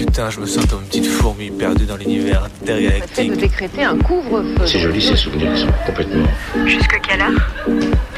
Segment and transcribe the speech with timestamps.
[0.00, 3.32] Putain, je me sens comme une petite fourmi perdue dans l'univers intergalactique.
[3.32, 4.66] de décréter un couvre-feu.
[4.66, 6.26] C'est joli ces souvenirs, ils sont complètement.
[6.64, 7.68] Jusque quelle heure?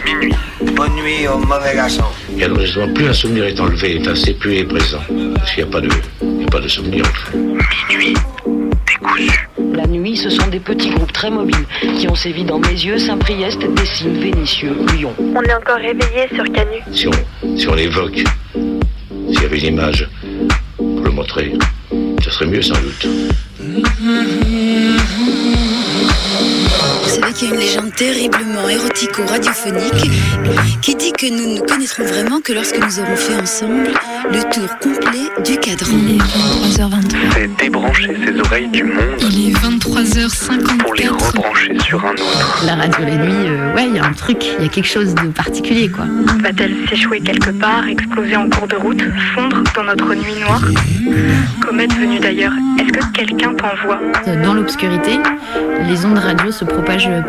[0.05, 0.33] Minuit.
[0.77, 2.05] Bonne nuit au mauvais garçon.
[2.39, 5.01] Et alors justement, plus un souvenir est enlevé, enfin, c'est plus il est présent.
[5.35, 5.89] Parce qu'il n'y a pas de,
[6.23, 7.05] il n'y a pas de souvenir.
[7.35, 8.15] Minuit.
[8.87, 9.49] Décousu.
[9.75, 11.67] La nuit, ce sont des petits groupes très mobiles
[11.99, 15.15] qui ont sévi dans Mézieux, Saint-Priest, Dessines, Vénissieux, Lyon.
[15.19, 16.79] On est encore réveillé sur Canu.
[16.93, 18.23] Si on, si on l'évoque,
[18.55, 20.09] s'il y avait une image
[21.13, 21.53] montrer,
[22.25, 23.07] ça serait mieux sans doute.
[27.43, 30.13] Qu'il y a une légende terriblement érotico-radiophonique
[30.81, 33.89] qui dit que nous ne connaîtrons vraiment que lorsque nous aurons fait ensemble
[34.31, 35.91] le tour complet du cadran.
[35.93, 37.17] Il est 23h23.
[37.35, 40.77] C'est débrancher ses oreilles du monde Il est 23h54.
[40.79, 42.63] pour les rebrancher sur un autre.
[42.65, 44.89] La radio la nuit, euh, ouais, il y a un truc, il y a quelque
[44.89, 46.05] chose de particulier, quoi.
[46.43, 49.03] Va-t-elle s'échouer quelque part, exploser en cours de route,
[49.35, 50.63] fondre dans notre nuit noire?
[51.61, 53.99] Comète venue d'ailleurs, est-ce que quelqu'un t'envoie?
[54.45, 55.19] Dans l'obscurité,
[55.89, 57.09] les ondes radio se propagent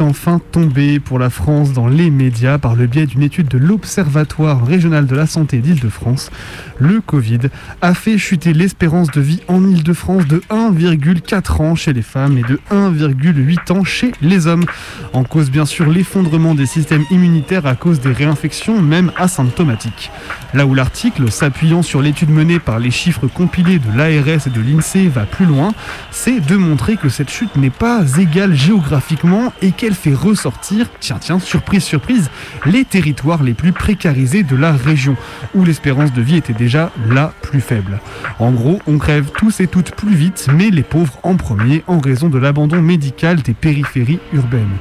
[0.00, 4.64] Enfin tombée pour la France dans les médias par le biais d'une étude de l'Observatoire
[4.66, 6.30] régional de la santé d'Île-de-France.
[6.78, 7.40] Le Covid
[7.82, 12.42] a fait chuter l'espérance de vie en Île-de-France de 1,4 ans chez les femmes et
[12.42, 14.64] de 1,8 ans chez les hommes.
[15.12, 20.10] En cause bien sûr l'effondrement des systèmes immunitaires à cause des réinfections, même asymptomatiques.
[20.54, 24.60] Là où l'article, s'appuyant sur l'étude menée par les chiffres compilés de l'ARS et de
[24.60, 25.72] l'INSEE, va plus loin,
[26.10, 31.18] c'est de montrer que cette chute n'est pas égale géographiquement et qu'elle fait ressortir, tiens
[31.20, 32.30] tiens, surprise surprise,
[32.66, 35.16] les territoires les plus précarisés de la région,
[35.54, 38.00] où l'espérance de vie était déjà la plus faible.
[38.38, 41.98] En gros, on crève tous et toutes plus vite, mais les pauvres en premier, en
[41.98, 44.76] raison de l'abandon médical des périphéries urbaines.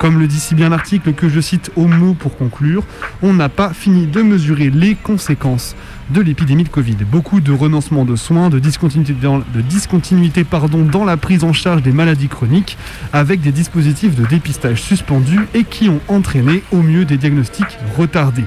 [0.00, 2.84] Comme le dit si bien l'article que je cite au mot pour conclure,
[3.20, 5.76] on n'a pas fini de mesurer les conséquences
[6.08, 6.96] de l'épidémie de Covid.
[7.04, 12.28] Beaucoup de renoncements de soins, de discontinuité, dans, dans la prise en charge des maladies
[12.28, 12.78] chroniques,
[13.12, 18.46] avec des dispositifs de dépistage suspendus et qui ont entraîné au mieux des diagnostics retardés.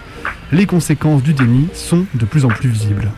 [0.52, 3.12] Les conséquences du déni sont de plus en plus visibles.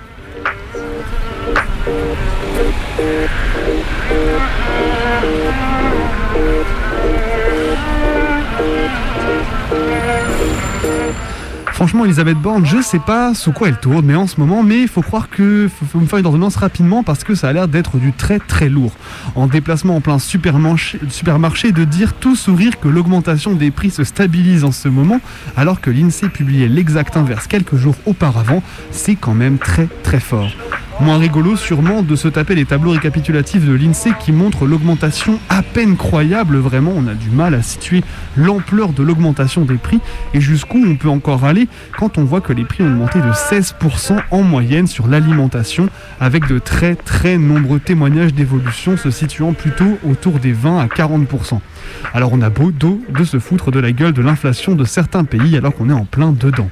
[11.76, 14.84] Franchement, Elisabeth Borne, je sais pas sous quoi elle tourne, mais en ce moment, mais
[14.84, 17.68] il faut croire que faut me faire une ordonnance rapidement parce que ça a l'air
[17.68, 18.94] d'être du très très lourd.
[19.36, 24.06] En déplacement en plein supermarché, supermarché, de dire tout sourire que l'augmentation des prix se
[24.06, 25.20] stabilise en ce moment,
[25.58, 30.52] alors que l'INSEE publiait l'exact inverse quelques jours auparavant, c'est quand même très très fort.
[31.02, 35.62] Moins rigolo sûrement de se taper les tableaux récapitulatifs de l'INSEE qui montrent l'augmentation à
[35.62, 38.02] peine croyable, vraiment on a du mal à situer
[38.38, 40.00] l'ampleur de l'augmentation des prix
[40.34, 41.68] et jusqu'où on peut encore aller
[41.98, 45.90] quand on voit que les prix ont augmenté de 16% en moyenne sur l'alimentation
[46.22, 51.60] avec de très très nombreux témoignages d'évolution se situant plutôt autour des 20 à 40%.
[52.14, 55.24] Alors on a beau dos de se foutre de la gueule de l'inflation de certains
[55.24, 56.70] pays alors qu'on est en plein dedans.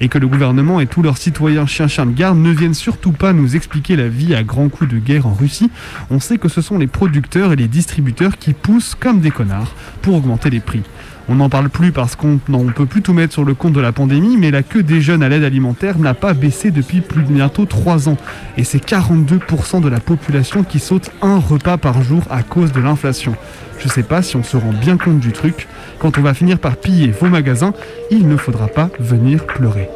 [0.00, 3.32] Et que le gouvernement et tous leurs citoyens chiens-chiens de garde ne viennent surtout pas
[3.32, 5.70] nous expliquer la vie à grands coups de guerre en Russie.
[6.10, 9.74] On sait que ce sont les producteurs et les distributeurs qui poussent comme des connards
[10.02, 10.82] pour augmenter les prix.
[11.28, 13.80] On n'en parle plus parce qu'on ne peut plus tout mettre sur le compte de
[13.80, 17.22] la pandémie, mais la queue des jeunes à l'aide alimentaire n'a pas baissé depuis plus
[17.22, 18.18] de bientôt 3 ans.
[18.58, 22.80] Et c'est 42% de la population qui saute un repas par jour à cause de
[22.80, 23.34] l'inflation.
[23.78, 25.66] Je sais pas si on se rend bien compte du truc.
[25.98, 27.72] Quand on va finir par piller vos magasins,
[28.10, 29.88] il ne faudra pas venir pleurer.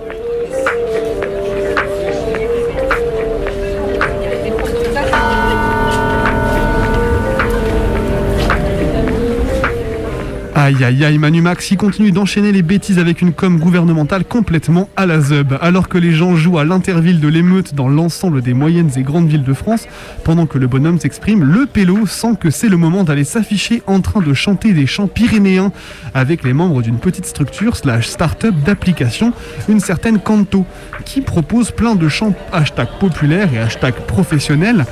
[10.68, 14.90] Aïe aïe aïe, Manu Max, il continue d'enchaîner les bêtises avec une com gouvernementale complètement
[14.96, 15.56] à la zeub.
[15.62, 19.28] Alors que les gens jouent à l'interville de l'émeute dans l'ensemble des moyennes et grandes
[19.28, 19.86] villes de France,
[20.24, 24.02] pendant que le bonhomme s'exprime, le pélo sent que c'est le moment d'aller s'afficher en
[24.02, 25.72] train de chanter des chants pyrénéens
[26.12, 29.32] avec les membres d'une petite structure slash start-up d'application,
[29.70, 30.66] une certaine Canto,
[31.06, 34.84] qui propose plein de chants hashtag populaires et hashtag professionnels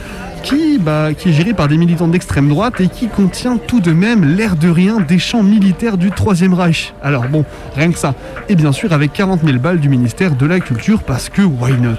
[0.46, 3.90] qui, bah, qui est géré par des militants d'extrême droite et qui contient tout de
[3.90, 6.94] même l'air de rien des champs militaires du Troisième Reich.
[7.02, 7.44] Alors bon,
[7.74, 8.14] rien que ça.
[8.48, 11.72] Et bien sûr avec 40 000 balles du ministère de la Culture parce que why
[11.72, 11.98] not?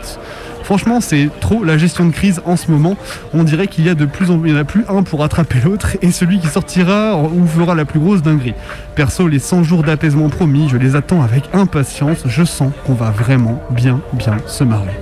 [0.63, 2.95] Franchement, c'est trop la gestion de crise en ce moment.
[3.33, 5.97] On dirait qu'il y a de plus en en a plus un pour attraper l'autre
[6.01, 8.53] et celui qui sortira ou fera la plus grosse dinguerie.
[8.95, 12.19] Perso, les 100 jours d'apaisement promis, je les attends avec impatience.
[12.25, 14.97] Je sens qu'on va vraiment bien, bien se marrer.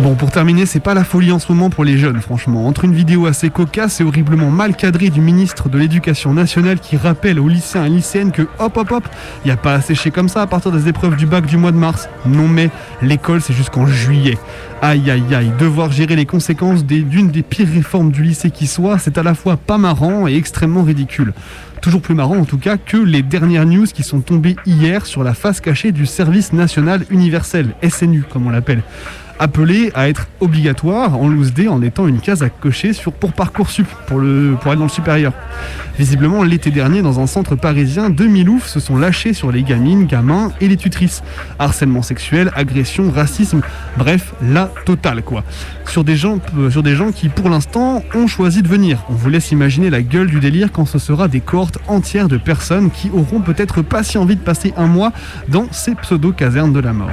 [0.00, 2.68] Bon, pour terminer, c'est pas la folie en ce moment pour les jeunes, franchement.
[2.68, 6.96] Entre une vidéo assez cocasse et horriblement mal cadrée du ministre de l'Éducation nationale qui
[6.96, 9.08] rappelle aux lycéens et lycéennes que hop hop hop,
[9.44, 11.72] y a pas à sécher comme ça à partir des épreuves du bac du mois
[11.72, 12.08] de mars.
[12.26, 12.70] Non mais
[13.02, 14.38] l'école c'est jusqu'en juillet.
[14.82, 18.98] Aïe aïe aïe, devoir gérer les conséquences d'une des pires réformes du lycée qui soit,
[18.98, 21.32] c'est à la fois pas marrant et extrêmement ridicule
[21.80, 25.22] toujours plus marrant en tout cas que les dernières news qui sont tombées hier sur
[25.22, 28.82] la face cachée du service national universel, SNU comme on l'appelle
[29.38, 33.32] appelé à être obligatoire en loose D en étant une case à cocher sur, pour
[33.32, 35.32] Parcoursup, pour, le, pour aller dans le supérieur.
[35.98, 40.06] Visiblement, l'été dernier, dans un centre parisien, deux miloufs se sont lâchés sur les gamines,
[40.06, 41.22] gamins et les tutrices.
[41.58, 43.62] Harcèlement sexuel, agression, racisme,
[43.96, 45.42] bref, la totale quoi.
[45.86, 49.04] Sur des gens, euh, sur des gens qui, pour l'instant, ont choisi de venir.
[49.10, 52.36] On vous laisse imaginer la gueule du délire quand ce sera des cohortes entières de
[52.36, 55.12] personnes qui auront peut-être pas si envie de passer un mois
[55.48, 57.10] dans ces pseudo-casernes de la mort.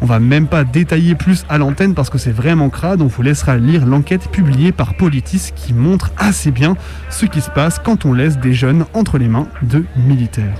[0.00, 3.00] On va même pas détailler plus à l'antenne parce que c'est vraiment crade.
[3.02, 6.76] On vous laissera lire l'enquête publiée par Politis qui montre assez bien
[7.10, 10.58] ce qui se passe quand on laisse des jeunes entre les mains de militaires.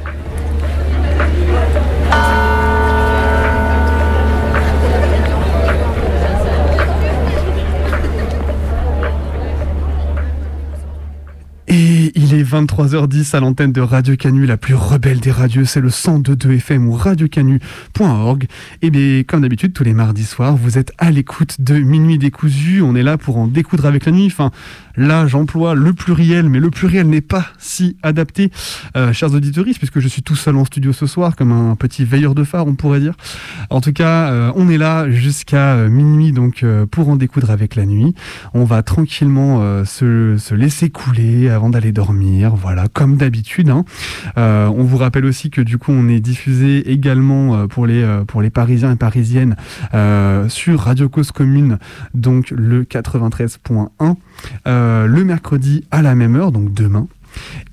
[12.05, 15.81] Et il est 23h10 à l'antenne de Radio Canu, la plus rebelle des radios, c'est
[15.81, 18.47] le 102.2 FM ou radiocanu.org.
[18.83, 22.83] Et bien, comme d'habitude, tous les mardis soirs, vous êtes à l'écoute de Minuit décousu.
[22.83, 24.27] On est là pour en découdre avec la nuit.
[24.27, 24.51] Enfin,
[24.99, 28.50] là, j'emploie le pluriel, mais le pluriel n'est pas si adapté,
[28.99, 32.05] euh, chers auditeurs, puisque je suis tout seul en studio ce soir, comme un petit
[32.05, 33.15] veilleur de phare, on pourrait dire.
[33.71, 37.77] En tout cas, euh, on est là jusqu'à euh, minuit, donc pour en découdre avec
[37.77, 38.15] la nuit.
[38.53, 43.70] On va tranquillement se laisser couler avant d'aller dormir, voilà, comme d'habitude.
[43.70, 43.87] Hein.
[44.37, 48.02] Euh, on vous rappelle aussi que du coup, on est diffusé également euh, pour les,
[48.02, 49.56] euh, pour les Parisiens et Parisiennes
[50.49, 51.79] sur Radio Cause Commune,
[52.12, 54.17] donc le 93.1,
[54.67, 57.06] le mercredi à la même heure, donc demain.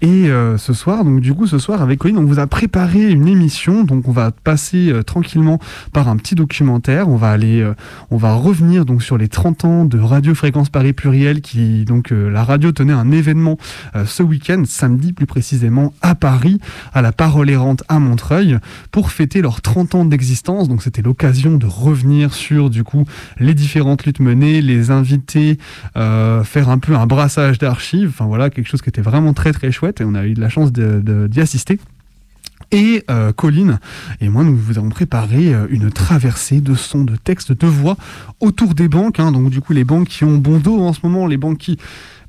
[0.02, 3.12] Et euh, ce soir, donc du coup, ce soir avec Colline, on vous a préparé
[3.12, 3.84] une émission.
[3.84, 5.60] Donc on va passer euh, tranquillement
[5.94, 7.08] par un petit documentaire.
[7.08, 7.75] On va aller, euh,
[8.10, 12.12] on va revenir donc sur les 30 ans de Radio Fréquence Paris Pluriel, qui donc
[12.12, 13.58] la radio tenait un événement
[14.06, 16.60] ce week-end, samedi plus précisément à Paris,
[16.94, 18.58] à la Parole errante à Montreuil,
[18.92, 20.68] pour fêter leurs 30 ans d'existence.
[20.68, 23.06] Donc c'était l'occasion de revenir sur du coup
[23.40, 25.58] les différentes luttes menées, les invités,
[25.96, 28.10] faire un peu un brassage d'archives.
[28.10, 30.42] Enfin voilà, quelque chose qui était vraiment très très chouette et on a eu de
[30.42, 31.80] la chance d'y assister.
[32.71, 33.80] Et euh, Colline
[34.21, 37.98] et moi, nous vous avons préparé euh, une traversée de sons, de textes, de voix
[38.39, 39.19] autour des banques.
[39.19, 39.31] Hein.
[39.31, 41.77] donc du coup, les banques qui ont bon dos en ce moment, les banques qui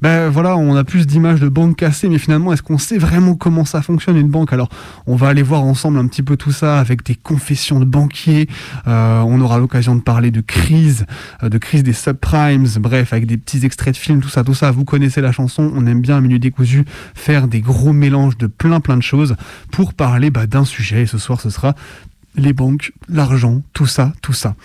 [0.02, 3.36] ben voilà, on a plus d'images de banques cassées, mais finalement, est-ce qu'on sait vraiment
[3.36, 4.52] comment ça fonctionne une banque?
[4.52, 4.68] Alors,
[5.06, 8.48] on va aller voir ensemble un petit peu tout ça avec des confessions de banquiers.
[8.88, 11.06] Euh, on aura l'occasion de parler de crise,
[11.44, 14.54] euh, de crise des subprimes, bref, avec des petits extraits de films, tout ça, tout
[14.54, 14.72] ça.
[14.72, 16.84] Vous connaissez la chanson, on aime bien à Minute Décousu
[17.14, 19.36] faire des gros mélanges de plein plein de choses
[19.70, 21.02] pour parler bah, d'un sujet.
[21.02, 21.76] Et ce soir, ce sera
[22.34, 24.56] les banques, l'argent, tout ça, tout ça.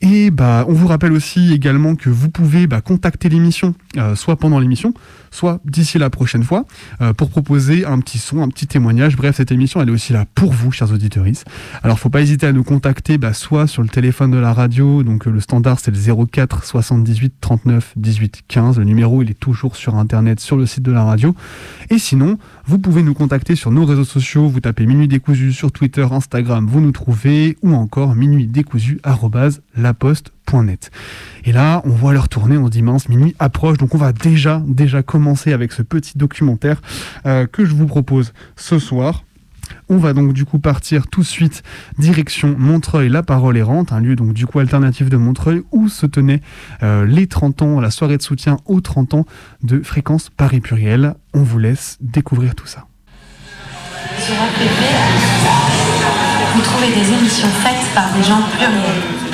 [0.00, 4.36] Et bah, on vous rappelle aussi également que vous pouvez bah, contacter l'émission, euh, soit
[4.36, 4.92] pendant l'émission,
[5.36, 6.64] soit d'ici la prochaine fois,
[7.00, 9.16] euh, pour proposer un petit son, un petit témoignage.
[9.16, 11.24] Bref, cette émission, elle est aussi là pour vous, chers auditeurs.
[11.82, 15.02] Alors, faut pas hésiter à nous contacter, bah, soit sur le téléphone de la radio,
[15.02, 18.78] donc euh, le standard, c'est le 04 78 39 18 15.
[18.78, 21.34] Le numéro, il est toujours sur Internet, sur le site de la radio.
[21.90, 24.48] Et sinon, vous pouvez nous contacter sur nos réseaux sociaux.
[24.48, 28.46] Vous tapez Minuit Décousu sur Twitter, Instagram, vous nous trouvez, ou encore minuit
[31.44, 34.62] Et là, on voit leur tourner, on dit mince, minuit approche, donc on va déjà,
[34.66, 36.80] déjà commencer avec ce petit documentaire
[37.26, 39.24] euh, que je vous propose ce soir.
[39.88, 41.64] On va donc du coup partir tout de suite
[41.98, 46.06] direction Montreuil, la parole errante, un lieu donc du coup alternatif de Montreuil où se
[46.06, 46.40] tenaient
[46.84, 49.26] euh, les 30 ans, la soirée de soutien aux 30 ans
[49.64, 51.14] de Fréquence Paris Pluriel.
[51.34, 52.86] On vous laisse découvrir tout ça.
[56.54, 59.25] Vous trouvez des émissions faites par des gens pluriels.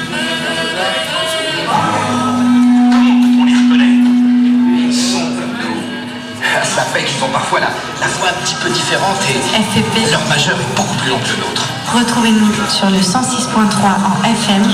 [7.04, 7.68] Qu'ils ont parfois la,
[8.00, 11.37] la voix un petit peu différente et leur majeur est beaucoup plus long que le
[11.37, 11.68] nôtre.
[11.94, 14.64] Retrouvez-nous sur le 106.3 en FM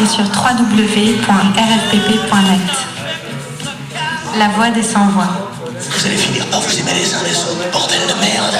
[0.00, 1.22] et sur www.rfpp.net.
[4.38, 5.28] La voix des sans-voix.
[5.78, 8.56] Vous allez finir par vous aimer les uns les autres, bordel de merde.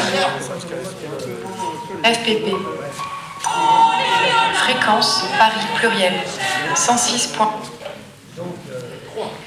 [2.04, 2.54] FPP.
[4.54, 6.14] Fréquence Paris pluriel.
[6.74, 7.30] 106.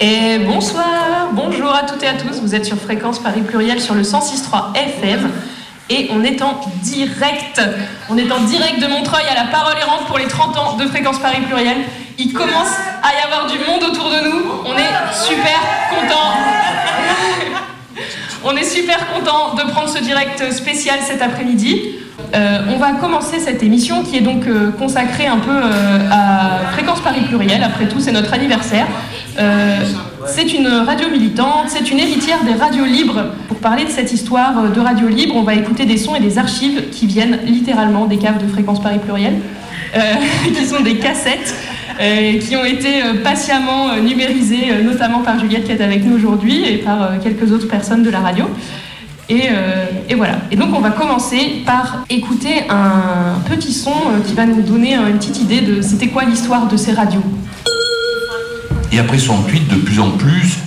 [0.08, 2.40] Et bonsoir, bonjour à toutes et à tous.
[2.40, 5.32] Vous êtes sur Fréquence Paris Pluriel sur le 106.3 FM.
[5.90, 7.60] Et on est en direct.
[8.08, 10.86] On est en direct de Montreuil à la parole errante pour les 30 ans de
[10.86, 11.78] Fréquence Paris Pluriel.
[12.20, 12.70] Il commence
[13.02, 14.44] à y avoir du monde autour de nous.
[14.68, 15.60] On est super
[15.90, 16.38] contents.
[18.44, 21.96] on est super content de prendre ce direct spécial cet après-midi.
[22.36, 26.72] Euh, on va commencer cette émission qui est donc euh, consacrée un peu euh, à
[26.74, 27.64] Fréquence Paris Pluriel.
[27.64, 28.88] Après tout, c'est notre anniversaire.
[30.28, 33.26] C'est une radio militante, c'est une héritière des radios libres.
[33.48, 36.40] Pour parler de cette histoire de radio libre, on va écouter des sons et des
[36.40, 39.36] archives qui viennent littéralement des caves de Fréquence Paris Pluriel,
[40.56, 41.54] qui sont des cassettes.
[42.42, 47.20] qui ont été patiemment numérisées, notamment par Juliette qui est avec nous aujourd'hui et par
[47.22, 48.46] quelques autres personnes de la radio.
[49.30, 50.38] Et, euh, et voilà.
[50.52, 54.96] Et donc on va commencer par écouter un petit son euh, qui va nous donner
[54.96, 57.24] euh, une petite idée de c'était quoi l'histoire de ces radios.
[58.92, 60.60] Et après 68, de plus en plus,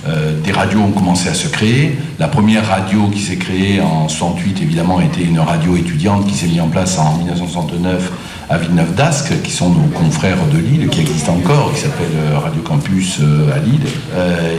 [0.44, 1.96] des radios ont commencé à se créer.
[2.18, 6.48] La première radio qui s'est créée en 68, évidemment, était une radio étudiante qui s'est
[6.48, 8.12] mise en place en 1969
[8.50, 12.60] à Villeneuve d'Ascq, qui sont nos confrères de Lille, qui existent encore, qui s'appelle Radio
[12.60, 13.20] Campus
[13.54, 13.86] à Lille.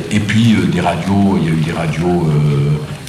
[0.10, 2.28] Et puis des radios, il y a eu des radios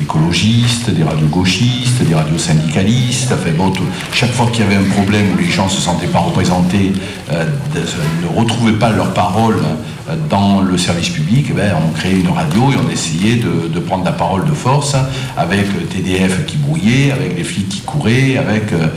[0.02, 3.32] écologistes, des radios gauchistes, des radios syndicalistes.
[3.32, 3.72] Enfin, bon,
[4.12, 6.92] chaque fois qu'il y avait un problème où les gens ne se sentaient pas représentés,
[7.32, 12.18] euh, ne retrouvaient pas leur parole euh, dans le service public, eh ben, on créait
[12.18, 14.94] une radio et on essayait de, prendre la parole de force
[15.36, 18.88] avec TDF qui brouillait, avec les flics qui couraient, avec euh,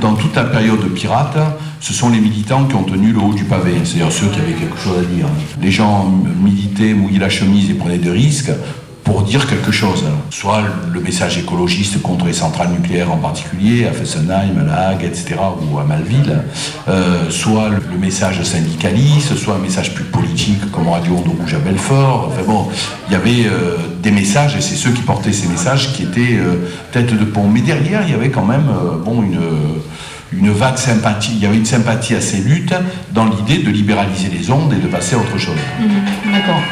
[0.00, 1.36] dans toute la période pirate,
[1.80, 4.52] ce sont les militants qui ont tenu le haut du pavé, c'est-à-dire ceux qui avaient
[4.52, 5.26] quelque chose à dire.
[5.60, 8.52] Les gens militaient, mouillaient la chemise et prenaient des risques
[9.10, 10.04] pour dire quelque chose.
[10.30, 10.62] Soit
[10.92, 15.34] le message écologiste contre les centrales nucléaires en particulier, à Fessenheim, à La Hague, etc.,
[15.60, 16.44] ou à Malville,
[16.88, 21.58] euh, soit le message syndicaliste, soit un message plus politique comme Radio Onde Rouge à
[21.58, 22.28] Belfort.
[22.28, 22.68] Enfin bon,
[23.08, 26.38] il y avait euh, des messages, et c'est ceux qui portaient ces messages qui étaient
[26.38, 27.48] euh, tête de pont.
[27.48, 29.40] Mais derrière, il y avait quand même euh, bon, une
[30.32, 32.74] une vague sympathie, il y avait une sympathie à ces luttes
[33.10, 35.58] dans l'idée de libéraliser les ondes et de passer à autre chose.
[36.30, 36.62] D'accord.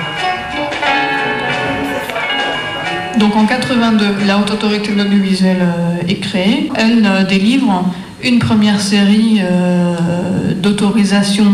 [3.18, 6.70] Donc en 82, la Haute Autorité de l'Audiovisuel euh, est créée.
[6.75, 7.84] Elle euh, délivre
[8.22, 11.52] une première série euh, d'autorisations.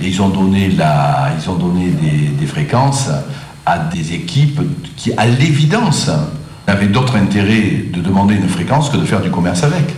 [0.00, 3.08] Et ils ont donné, la, ils ont donné des, des fréquences
[3.64, 4.60] à des équipes
[4.96, 6.10] qui, à l'évidence,
[6.66, 9.94] avaient d'autres intérêts de demander une fréquence que de faire du commerce avec.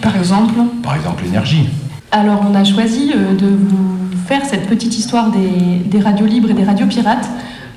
[0.00, 1.68] Par exemple Par exemple, l'énergie.
[2.12, 3.96] Alors on a choisi de vous
[4.26, 7.28] faire cette petite histoire des, des radios libres et des radios pirates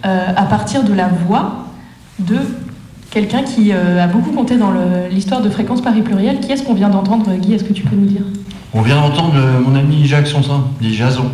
[0.06, 1.66] euh, à partir de la voix
[2.20, 2.38] de
[3.14, 4.74] quelqu'un qui euh, a beaucoup compté dans
[5.10, 6.40] l'histoire de Fréquence Paris Pluriel.
[6.40, 7.54] Qui est-ce qu'on vient d'entendre, Guy?
[7.54, 8.24] Est-ce que tu peux nous dire?
[8.74, 11.26] On vient d'entendre euh, mon ami Jacques Sansin, dit Jason,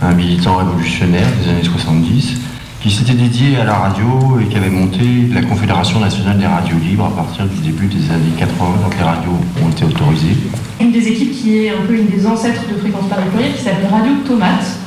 [0.00, 2.36] un militant révolutionnaire des années 70,
[2.80, 6.78] qui s'était dédié à la radio et qui avait monté la Confédération nationale des radios
[6.78, 8.54] libres à partir du début des années 80,
[8.84, 10.36] quand les radios ont été autorisées.
[10.80, 13.62] Une des équipes qui est un peu une des ancêtres de Fréquence Paris Pluriel qui
[13.62, 14.78] s'appelle Radio Tomate,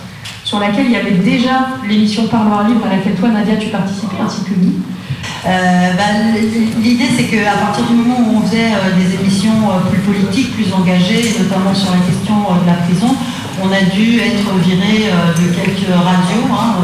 [0.45, 4.21] sur laquelle il y avait déjà l'émission Parloir Libre à laquelle toi Nadia tu participais
[4.23, 4.75] ainsi que Guy.
[5.45, 6.03] Euh, bah,
[6.81, 10.53] L'idée, c'est qu'à partir du moment où on faisait euh, des émissions euh, plus politiques,
[10.53, 13.15] plus engagées, notamment sur la question de la prison,
[13.63, 16.47] on a dû être viré de quelques radios.
[16.51, 16.75] hein,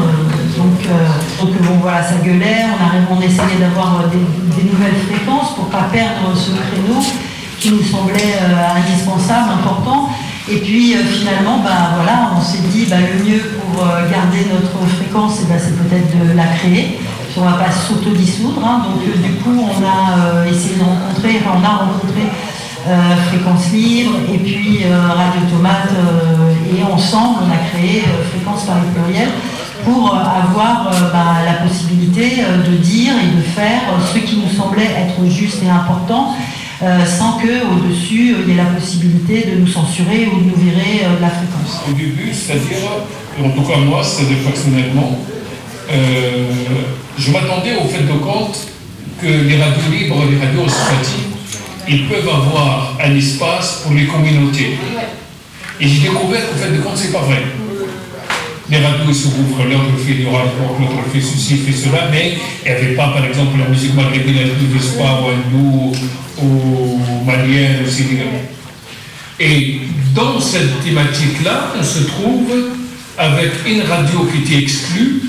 [0.56, 2.64] donc, bon, voilà, ça gueulait.
[2.64, 7.00] On, a, on essayait d'avoir des, nouvelles fréquences pour pas perdre ce créneau
[7.58, 8.40] qui nous semblait
[8.76, 10.10] indispensable, important.
[10.50, 15.46] Et puis finalement, bah, on s'est dit bah, le mieux pour garder notre fréquence, eh
[15.46, 16.98] ben, c'est peut-être de la créer.
[17.36, 18.64] Puis on ne va pas s'autodissoudre.
[18.64, 18.82] hein.
[18.88, 22.22] donc euh, du coup, on a euh, essayé de rencontrer, on a rencontré
[22.88, 25.90] euh, Fréquence Libre et puis Radio Tomate
[26.74, 29.28] et ensemble, on a créé Fréquence Paris Pluriel
[29.84, 33.82] pour avoir bah, la possibilité de dire et de faire
[34.14, 36.34] ce qui nous semblait être juste et important
[37.06, 40.56] sans que au-dessus euh, il y ait la possibilité de nous censurer ou de nous
[40.56, 41.82] virer de la fréquence.
[41.86, 42.78] Au début, c'est-à-dire,
[43.44, 45.18] en tout cas moi, c'est-à-dire personnellement,
[45.90, 46.48] euh,
[47.18, 48.56] je m'attendais au fait de compte
[49.20, 51.36] que les radios libres, les radios associatives,
[51.88, 54.76] ils peuvent avoir un espace pour les communautés.
[55.80, 57.42] Et j'ai découvert qu'au fait de compte, c'est pas vrai.
[58.68, 60.40] Les radios, se rouvrent, l'autre fait du rock,
[60.80, 64.36] l'autre fait ceci, fait cela, mais il n'y avait pas, par exemple, la musique maghrébine,
[64.40, 65.92] elle ne pas ou hindou,
[66.42, 68.50] ou malienne, ou sénégalais.
[69.38, 69.80] Et
[70.14, 72.52] dans cette thématique-là, on se trouve
[73.18, 75.22] avec une radio qui était exclue.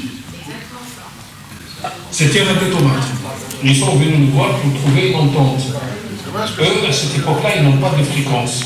[2.20, 3.12] C'était Radio Tomate.
[3.64, 5.62] Ils sont venus nous voir pour trouver une entente.
[6.60, 8.66] Eux, à cette époque-là, ils n'ont pas de fréquence.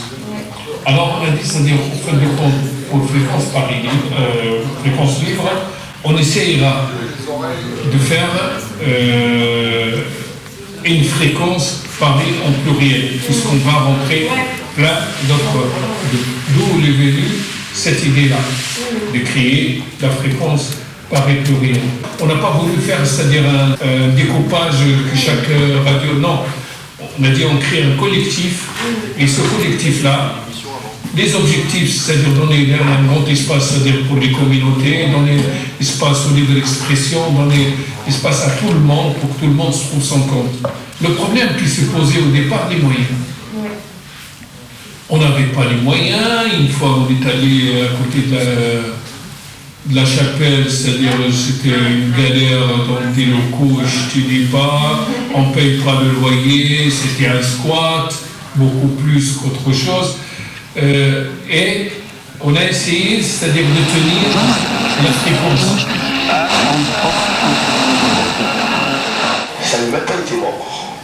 [0.85, 2.53] Alors on a dit, c'est-à-dire, au fin de compte,
[2.89, 3.83] pour fréquence Paris,
[4.17, 5.51] euh, fréquence libre,
[6.05, 6.87] on essayera
[7.91, 8.29] de faire
[8.87, 9.97] euh,
[10.85, 14.29] une fréquence Paris en pluriel, puisqu'on va rentrer
[14.77, 15.67] plein d'autres.
[16.55, 17.27] D'où est venue
[17.73, 18.37] cette idée-là,
[19.13, 20.71] de créer la fréquence
[21.43, 21.81] Pluriel.
[22.21, 24.75] On n'a pas voulu faire, c'est-à-dire un, un découpage
[25.11, 25.47] que chaque
[25.85, 26.19] radio.
[26.19, 26.39] Non,
[27.19, 28.67] on a dit on crée un collectif,
[29.19, 30.35] et ce collectif-là,
[31.15, 35.41] les objectifs, c'est-à-dire donner un grand espace, c'est-à-dire pour les communautés, donner
[35.79, 37.75] espace au libre d'expression, donner
[38.07, 40.55] espace à tout le monde pour que tout le monde se trouve son compte.
[41.01, 43.07] Le problème qui s'est posé au départ, les moyens.
[45.09, 48.81] On n'avait pas les moyens, une fois on est allé à côté de la, de
[49.89, 55.47] la chapelle, c'est-à-dire c'était une galère dans des locaux, je ne te dis pas, on
[55.47, 58.13] ne paye pas le loyer, c'était un squat,
[58.55, 60.17] beaucoup plus qu'autre chose.
[60.77, 61.91] Euh, et
[62.41, 64.29] on a essayé, c'est-à-dire de tenir
[65.03, 65.85] la fréquence.
[69.63, 70.95] Ça ne m'a pas été mort.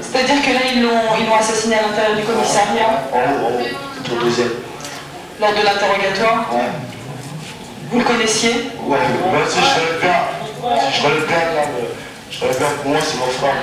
[0.00, 4.24] C'est-à-dire que là, ils l'ont ils l'ont assassiné à l'intérieur du commissariat En haut, au
[4.24, 4.48] deuxième.
[5.38, 6.50] lors de l'interrogatoire.
[7.90, 8.98] Vous le connaissiez Ouais,
[9.32, 10.24] moi si je père,
[10.92, 11.10] si je là,
[11.72, 11.88] mais
[12.30, 13.54] je le père pour moi, c'est mon frère.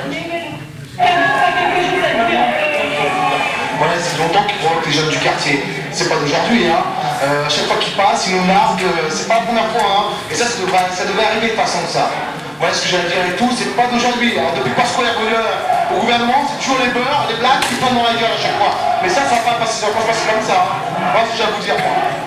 [3.78, 5.64] Voilà, c'est longtemps qu'ils provoquent les jeunes du quartier.
[5.92, 6.82] C'est pas d'aujourd'hui, hein.
[7.24, 10.04] Euh, chaque fois qu'ils passent, ils nous narguent, euh, c'est pas la première fois, hein.
[10.32, 12.10] Et ça, ça devait arriver de façon ça.
[12.58, 14.34] Voilà ce que j'allais dire et tout, c'est pas d'aujourd'hui.
[14.40, 14.50] hein.
[14.58, 17.94] Depuis Pasqua est revenu euh, au gouvernement, c'est toujours les beurs, les blagues qui prennent
[18.00, 18.74] dans la gueule à chaque fois.
[19.04, 20.58] Mais ça, ça va pas passer, ça va pas se passer comme ça.
[21.14, 22.25] Voilà ce que j'ai à vous dire, moi.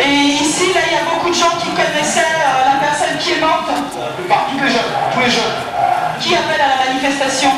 [0.00, 0.08] Et
[0.42, 3.40] ici, là, il y a beaucoup de gens qui connaissaient euh, la personne qui est
[3.40, 3.68] morte.
[4.28, 5.56] Par tous les jeunes, tous les jeunes.
[6.20, 7.50] Qui appelle à la manifestation?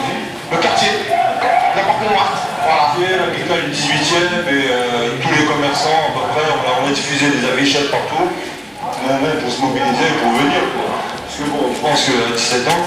[0.50, 2.32] Le quartier, la porte noire.
[2.62, 2.94] Voilà.
[3.34, 6.92] L'école du 18e et euh, tous les commerçants, à peu près, on a, on a
[6.92, 10.62] diffusé des affichettes partout, euh, même pour se mobiliser, pour venir.
[10.76, 10.88] quoi.
[11.24, 12.84] Parce que bon, je pense qu'à 17 ans,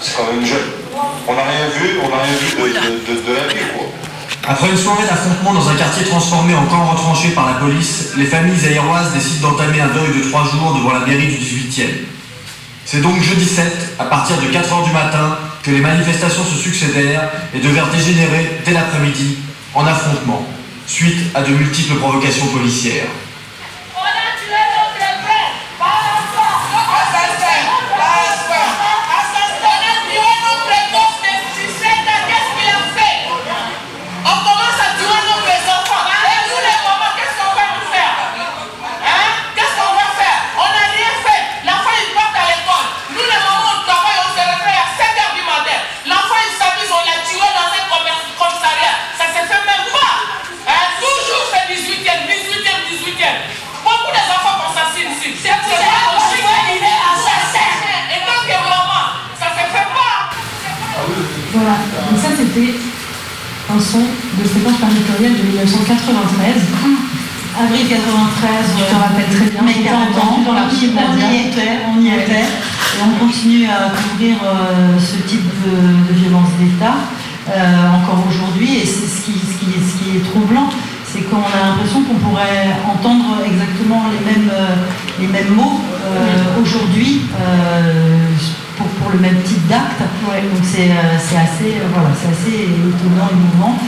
[0.00, 0.70] c'est quand même jeune.
[1.26, 3.86] On n'a rien vu, on n'a rien vu de, de, de, de la vie, quoi.
[4.48, 8.26] Après une soirée d'affrontement dans un quartier transformé en camp retranché par la police, les
[8.26, 11.86] familles aéroises décident d'entamer un deuil de trois jours devant la mairie du 18e.
[12.84, 17.28] C'est donc jeudi 7, à partir de 4h du matin, que les manifestations se succédèrent
[17.52, 19.38] et devinrent dégénérer dès l'après-midi
[19.74, 20.46] en affrontement,
[20.86, 23.08] suite à de multiples provocations policières.
[61.56, 61.76] Voilà,
[62.10, 62.74] donc ça c'était
[63.72, 66.52] un son de fréquence territoriale de 1993.
[67.56, 71.24] Avril 93, Je te rappelle très bien, mais c'était 40 ans, entendu dans on y,
[71.24, 76.18] on était, on y était, et on continue à couvrir euh, ce type de, de
[76.20, 76.96] violence d'État
[77.48, 80.68] euh, encore aujourd'hui, et c'est ce qui, ce, qui, ce qui est troublant,
[81.10, 84.76] c'est qu'on a l'impression qu'on pourrait entendre exactement les mêmes, euh,
[85.18, 88.28] les mêmes mots euh, aujourd'hui euh,
[88.76, 90.00] pour, pour le même type d'acte.
[90.00, 93.78] Donc c'est euh, assez, euh, voilà, assez étonnant, émouvant.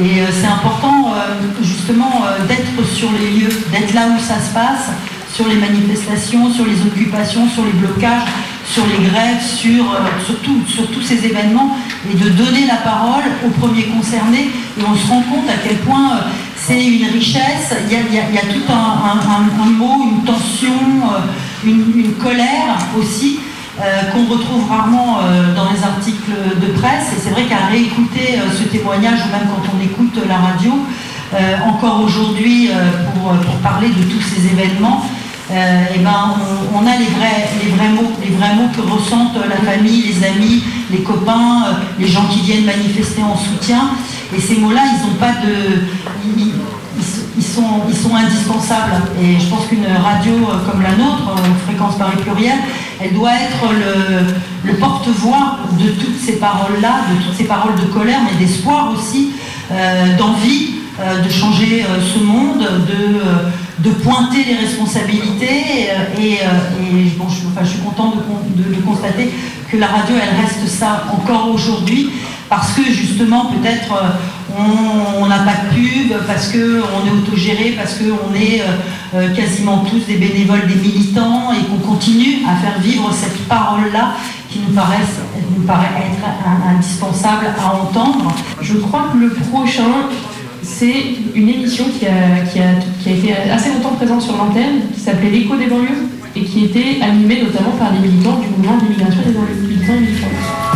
[0.00, 1.14] Et euh, c'est important
[1.62, 4.90] justement d'être sur les lieux, d'être là où ça se passe,
[5.32, 8.22] sur les manifestations, sur les occupations, sur les blocages,
[8.64, 9.84] sur les grèves, sur,
[10.24, 11.76] sur, tout- sur tous ces événements,
[12.10, 14.50] et de donner la parole aux premiers concernés.
[14.78, 16.20] Et on se rend compte à quel point
[16.56, 19.20] c'est une richesse, il y a, il y a- il y a tout un, un-
[19.36, 20.78] un- un mot, une tension,
[21.64, 23.40] une, une colère aussi.
[23.80, 27.12] Euh, qu'on retrouve rarement euh, dans les articles de presse.
[27.16, 30.72] Et c'est vrai qu'à réécouter euh, ce témoignage, même quand on écoute la radio,
[31.66, 32.70] encore aujourd'hui,
[33.12, 35.04] pour, parler de tous ces événements,
[35.50, 36.34] eh ben,
[36.74, 42.24] on, a les vrais, mots, que ressentent la famille, les amis, les copains, les gens
[42.30, 43.90] qui viennent manifester en soutien.
[44.34, 45.82] Et ces mots-là, ils n'ont pas de,
[47.36, 49.02] ils- sont, indispensables.
[49.22, 50.32] Et je pense qu'une radio
[50.64, 51.36] comme la nôtre,
[51.66, 52.56] Fréquence Paris Pluriel,
[53.00, 53.72] elle doit être
[54.64, 59.30] le, porte-voix de toutes ces paroles-là, de toutes ces paroles de colère, mais d'espoir aussi,
[59.70, 62.66] euh, d'envie euh, de changer euh, ce monde,
[63.78, 65.88] de, pointer les responsabilités.
[66.18, 66.38] et
[67.16, 68.16] bon, je, enfin, je suis contente
[68.54, 69.32] de, de- constater
[69.70, 72.10] que la radio, elle reste ça encore aujourd'hui,
[72.48, 73.92] parce que justement, peut-être,
[74.58, 78.64] on n'a pas de pub, parce qu'on est autogéré, parce qu'on est euh,
[79.14, 84.14] euh, quasiment tous des bénévoles, des militants, et qu'on continue à faire vivre cette parole-là
[84.50, 88.34] qui nous, paraît être indispensable à entendre.
[88.62, 90.08] Je crois que le prochain,
[90.62, 95.66] c'est une émission qui a, été assez longtemps présente sur l'antenne, qui s'appelait L'écho des
[95.66, 99.92] banlieues, et qui était animée notamment par les militants du mouvement d'immigration des banlieues, militants
[99.94, 100.67] et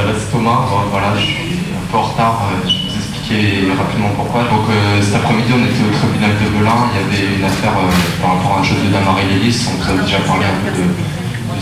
[0.00, 4.12] là c'est Voilà, je suis un peu en retard, euh, je vais vous expliquer rapidement
[4.16, 4.42] pourquoi.
[4.48, 7.76] Donc euh, cet après-midi on était au tribunal de Belin, il y avait une affaire
[7.76, 10.58] euh, par rapport à un jeune de Damary Lélis, on vous a déjà parlé un
[10.64, 10.86] peu de,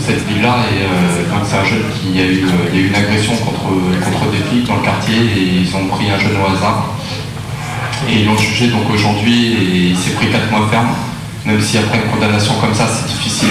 [0.01, 2.87] cette ville-là et euh, donc c'est un jeune qui a eu, euh, y a eu
[2.87, 3.69] une agression contre,
[4.01, 6.97] contre des filles dans le quartier et ils ont pris un jeune au hasard.
[8.09, 10.89] Et ils l'ont jugé donc aujourd'hui et il s'est pris 4 mois ferme.
[11.45, 13.49] Même si après une condamnation comme ça, c'est difficile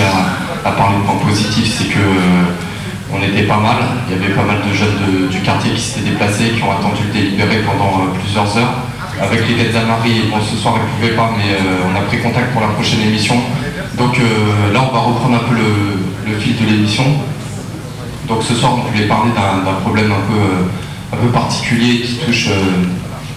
[0.65, 2.51] à, parler de points positifs, c'est que euh,
[3.13, 3.77] on était pas mal.
[4.09, 7.03] Il y avait pas mal de jeunes du quartier qui s'étaient déplacés, qui ont attendu
[7.09, 8.87] le délibéré pendant euh, plusieurs heures.
[9.21, 12.03] Avec les dettes d'Amari, bon ce soir ils ne pouvaient pas, mais euh, on a
[12.03, 13.37] pris contact pour la prochaine émission.
[13.99, 17.05] Donc euh, là on va reprendre un peu le, fil de l'émission.
[18.29, 22.49] Donc ce soir on voulait parler d'un problème un peu, un peu particulier qui touche,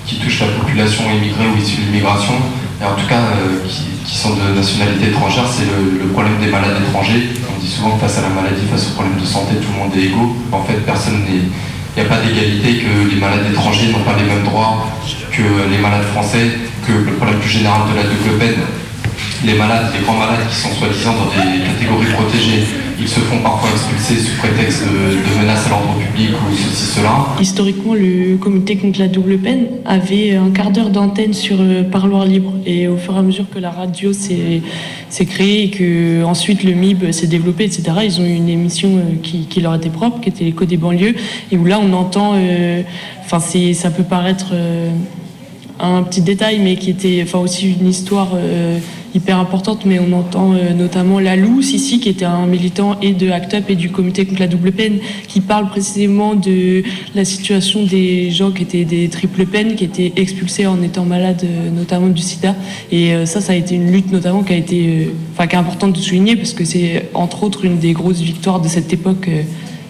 [0.05, 2.36] qui touche la population immigrée ou issue de l'immigration,
[2.79, 3.19] et en tout cas
[3.67, 7.30] qui, qui sont de nationalité étrangère, c'est le, problème des malades étrangers.
[7.56, 9.80] On dit souvent que face à la maladie, face au problème de santé, tout le
[9.80, 10.36] monde est égaux.
[10.52, 11.48] En fait, personne n'est.
[11.96, 14.89] Il n'y a pas d'égalité, que les malades étrangers n'ont pas les mêmes droits
[15.32, 16.46] que les malades français,
[16.86, 18.62] que le problème plus général de la double peine,
[19.45, 22.63] les malades, les grands malades qui sont soi-disant dans des catégories protégées,
[22.99, 27.25] ils se font parfois expulser sous prétexte de, menaces à l'ordre public ou ceci, cela.
[27.41, 32.25] Historiquement, le comité contre la double peine avait un quart d'heure d'antenne sur euh, Parloir
[32.25, 32.53] Libre.
[32.65, 36.73] Et au fur et à mesure que la radio s'est créée et que ensuite le
[36.73, 40.29] MIB s'est développé, etc., ils ont eu une émission euh, qui, leur était propre, qui
[40.29, 41.15] était l'écho des banlieues,
[41.51, 42.81] et où là on entend, euh,
[43.25, 44.53] enfin ça peut paraître
[45.84, 48.80] un petit détail, mais qui était enfin aussi une histoire euh,
[49.15, 53.30] hyper importante, mais on entend euh, notamment Lalou ici, qui était un militant et de
[53.30, 56.84] ACT UP et du comité contre la double peine, qui parle précisément de
[57.15, 61.43] la situation des gens qui étaient des triples peines, qui étaient expulsés en étant malades,
[61.43, 62.56] euh, notamment du sida.
[62.91, 65.60] Et euh, ça, ça a été une lutte notamment qui a été, enfin, qui est
[65.60, 69.30] importante de souligner, parce que c'est entre autres une des grosses victoires de cette époque.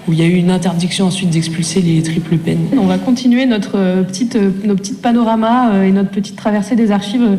[0.07, 2.67] Où il y a eu une interdiction ensuite d'expulser les triples peines.
[2.77, 6.75] On va continuer notre euh, petite, euh, nos petites panoramas euh, et notre petite traversée
[6.75, 7.37] des archives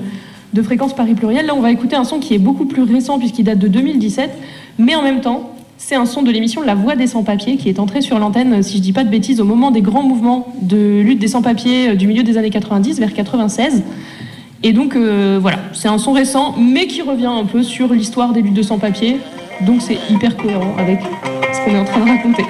[0.53, 1.46] de fréquence Paris Pluriel.
[1.46, 4.31] Là, on va écouter un son qui est beaucoup plus récent puisqu'il date de 2017,
[4.79, 7.79] mais en même temps, c'est un son de l'émission La Voix des Sans-Papiers qui est
[7.79, 11.00] entré sur l'antenne, si je dis pas de bêtises, au moment des grands mouvements de
[11.00, 13.83] lutte des sans-papiers du milieu des années 90 vers 96.
[14.62, 18.40] Et donc voilà, c'est un son récent, mais qui revient un peu sur l'histoire des
[18.40, 19.18] luttes de sans-papiers.
[19.61, 21.01] Donc c'est hyper cohérent avec
[21.53, 22.45] ce qu'on est en train de raconter.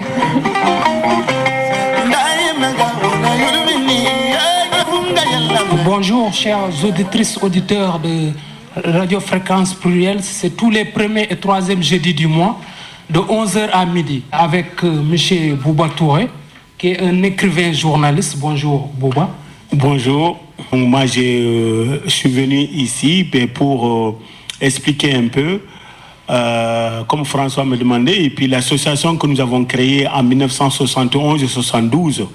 [5.84, 8.30] Bonjour, chers auditrices, auditeurs de
[8.76, 10.22] Radio Fréquence Plurielle.
[10.22, 12.58] C'est tous les premiers et troisièmes jeudis du mois,
[13.10, 15.56] de 11h à midi, avec euh, M.
[15.56, 16.28] Bouba Touré,
[16.78, 18.38] qui est un écrivain journaliste.
[18.38, 19.30] Bonjour, Bouba.
[19.72, 20.38] Bonjour,
[20.72, 24.18] moi je euh, suis venu ici ben, pour euh,
[24.60, 25.60] expliquer un peu,
[26.30, 31.46] euh, comme François me demandait, et puis l'association que nous avons créée en 1971 et
[31.46, 32.26] 72,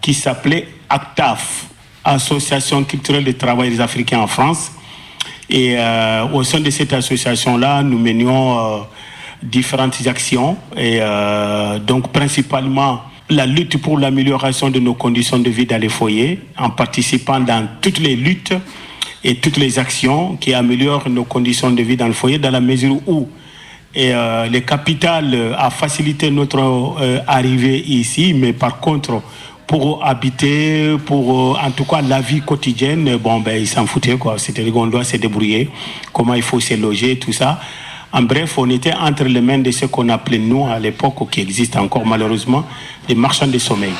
[0.00, 1.66] qui s'appelait ACTAF,
[2.04, 4.72] Association culturelle de travail des Africains en France.
[5.50, 8.78] Et euh, au sein de cette association-là, nous menions euh,
[9.42, 11.00] différentes actions, et
[11.86, 16.70] donc principalement la lutte pour l'amélioration de nos conditions de vie dans les foyers, en
[16.70, 18.54] participant dans toutes les luttes
[19.24, 22.60] et toutes les actions qui améliorent nos conditions de vie dans le foyer, dans la
[22.60, 23.28] mesure où
[23.96, 29.22] euh, le capital euh, a facilité notre euh, arrivée ici, mais par contre,
[29.66, 34.38] pour habiter, pour en tout cas la vie quotidienne, bon, ben, ils s'en foutaient, quoi.
[34.38, 35.68] C'est-à-dire qu'on doit se débrouiller,
[36.12, 37.60] comment il faut se loger, tout ça.
[38.12, 41.40] En bref, on était entre les mains de ce qu'on appelait, nous, à l'époque, qui
[41.40, 42.64] existe encore malheureusement,
[43.08, 43.92] les marchands de sommeil.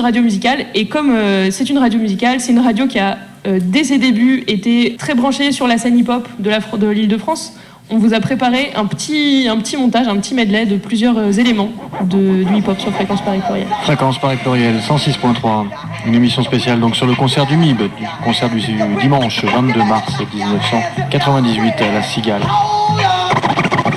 [0.00, 3.58] Radio musicale et comme euh, c'est une radio musicale, c'est une radio qui a euh,
[3.62, 7.54] dès ses débuts été très branchée sur la scène hip-hop de l'Île-de-France.
[7.90, 11.70] on vous a préparé un petit, montage, un petit medley de plusieurs euh, éléments
[12.02, 13.40] de, du hip-hop sur Fréquence Paris.
[13.82, 15.66] Fréquence Paris Pluriel 106.3,
[16.06, 18.60] une émission spéciale donc sur le concert du MIB, du concert du
[19.00, 22.42] dimanche 22 mars 1998 à la Cigale.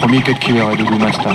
[0.02, 1.32] Premier Cut Killer et Doudou Masta.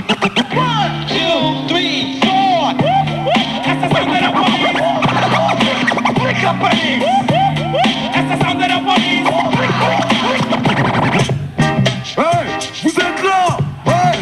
[12.18, 12.46] Hey,
[12.84, 14.20] vous êtes là Hey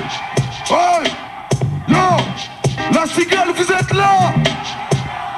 [0.70, 1.10] Hey
[2.92, 4.32] La cigale, vous êtes là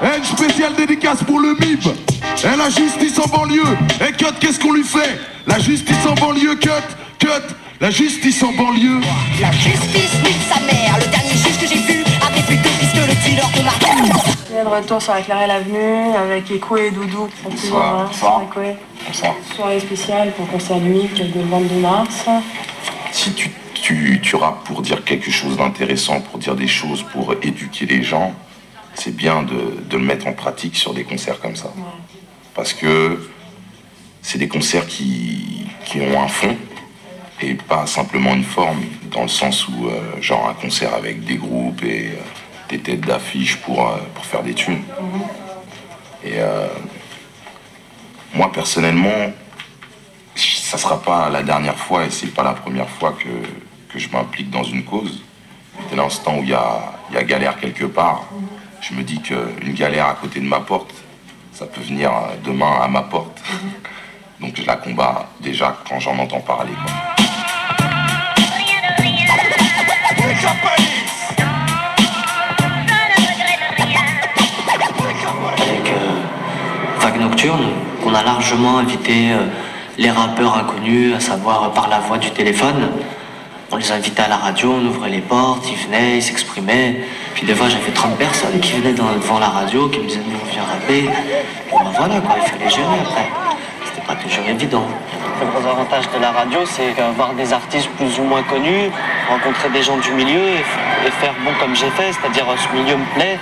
[0.03, 1.83] Eh, Une spéciale dédicace pour le MIB
[2.45, 6.55] Et la justice en banlieue Et Cut, qu'est-ce qu'on lui fait La justice en banlieue,
[6.55, 6.71] Cut
[7.19, 7.29] Cut
[7.81, 9.01] La justice en banlieue
[9.41, 10.97] La justice nique sa mère.
[11.01, 13.73] Le dernier juge que j'ai vu avait plus de fils que le dealer de ma
[14.53, 17.99] Est de retour sur la Clarelle Avenue avec Echo et Doudou toujours Bonsoir.
[17.99, 18.05] là.
[18.07, 18.43] Bonsoir.
[19.07, 19.35] Bonsoir.
[19.55, 22.27] Soirée spéciale pour concert du MIC le 22 mars.
[23.13, 27.33] Si tu, tu, tu rappes pour dire quelque chose d'intéressant, pour dire des choses, pour
[27.43, 28.33] éduquer les gens,
[28.95, 31.73] c'est bien de, de le mettre en pratique sur des concerts comme ça.
[32.55, 33.29] Parce que
[34.23, 36.57] c'est des concerts qui, qui ont un fond
[37.43, 38.81] et pas simplement une forme,
[39.11, 42.21] dans le sens où, euh, genre, un concert avec des groupes et euh,
[42.69, 44.83] des têtes d'affiche pour, euh, pour faire des thunes.
[46.25, 46.67] Et euh,
[48.35, 49.33] moi, personnellement,
[50.35, 54.09] ça sera pas la dernière fois et c'est pas la première fois que, que je
[54.11, 55.23] m'implique dans une cause.
[55.91, 58.25] Dès l'instant où il y a, il y a galère quelque part,
[58.81, 60.93] je me dis qu'une galère à côté de ma porte,
[61.53, 63.43] ça peut venir euh, demain à ma porte.
[64.41, 66.73] Donc je la combats déjà quand j'en entends parler.
[66.73, 67.16] quoi.
[77.19, 77.69] Nocturne,
[78.03, 79.47] qu'on a largement invité euh,
[79.99, 82.91] les rappeurs inconnus, à savoir euh, par la voix du téléphone.
[83.71, 87.01] On les invitait à la radio, on ouvrait les portes, ils venaient, ils s'exprimaient.
[87.35, 90.39] Puis des fois, j'avais 30 personnes qui venaient devant la radio, qui me disaient Nous,
[90.41, 91.11] on vient rapper.
[91.71, 93.29] Bon, ben voilà, quoi, il fallait gérer après.
[93.85, 94.87] C'était pas toujours évident.
[95.41, 98.91] Le gros avantage de la radio, c'est voir des artistes plus ou moins connus,
[99.29, 102.97] rencontrer des gens du milieu et, faire bon comme j'ai fait, c'est-à-dire euh, ce milieu
[102.97, 103.39] me plaît,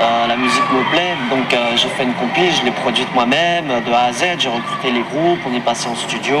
[0.00, 3.70] euh, la musique me plaît, donc euh, j'ai fait une compil, je l'ai produite moi-même
[3.70, 6.38] euh, de A à Z, j'ai recruté les groupes, on est passé en studio,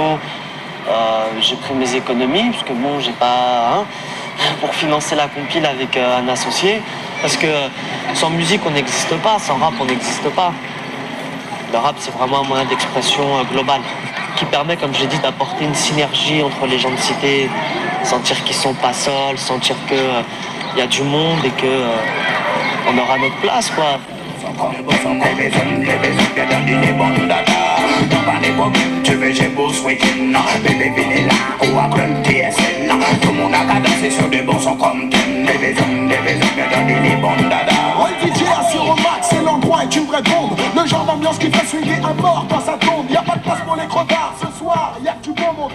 [1.40, 3.70] j'ai pris mes économies, parce que bon, j'ai pas.
[3.74, 3.84] hein,
[4.60, 6.82] pour financer la compile avec un associé,
[7.20, 7.46] parce que
[8.14, 10.52] sans musique on n'existe pas, sans rap on n'existe pas.
[11.72, 13.80] Le rap, c'est vraiment un moyen d'expression euh, global
[14.36, 17.48] qui permet, comme je l'ai dit, d'apporter une synergie entre les gens de cité,
[18.02, 20.22] sentir qu'ils sont pas seuls, sentir euh,
[20.74, 21.66] il y a du monde et que
[22.90, 23.98] on aura notre place, quoi.
[29.02, 32.88] Tu veux j'ai beau ce week-end Bébé venez là ou à plein TSN
[33.22, 36.38] Tout le monde a qu'à danser sur des bons sons comme Ken Bébé zoom, bébé
[36.40, 37.72] zoom, viens donner les bons dada.
[37.98, 40.56] Ouais, DJ assure au max, c'est l'endroit est une vraie bombe.
[40.76, 43.10] Le genre d'ambiance qui fait swinguer un mort quand ça tombe.
[43.10, 45.62] Y a pas de place pour les crevards ce soir, y a que du bon
[45.62, 45.70] monde.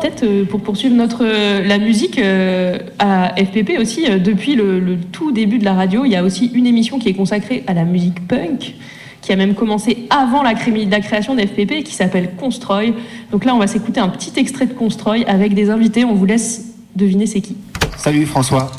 [0.00, 4.98] Peut-être euh, pour poursuivre notre euh, la musique euh, à FPP aussi, depuis le, le
[4.98, 7.74] tout début de la radio, il y a aussi une émission qui est consacrée à
[7.74, 8.74] la musique punk,
[9.20, 12.94] qui a même commencé avant la, cré- la création d'FPP, qui s'appelle Constroy.
[13.30, 16.04] Donc là, on va s'écouter un petit extrait de Constroy avec des invités.
[16.04, 16.64] On vous laisse
[16.96, 17.56] deviner c'est qui.
[17.96, 18.70] Salut François.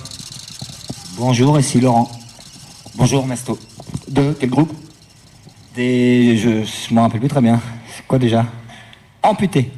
[1.17, 2.10] Bonjour, ici Laurent.
[2.95, 3.58] Bonjour Mesto.
[4.08, 4.71] De quel groupe?
[5.75, 6.38] Des.
[6.38, 7.60] Je, je m'en rappelle plus très bien.
[7.95, 8.45] C'est quoi déjà?
[9.21, 9.69] Amputé.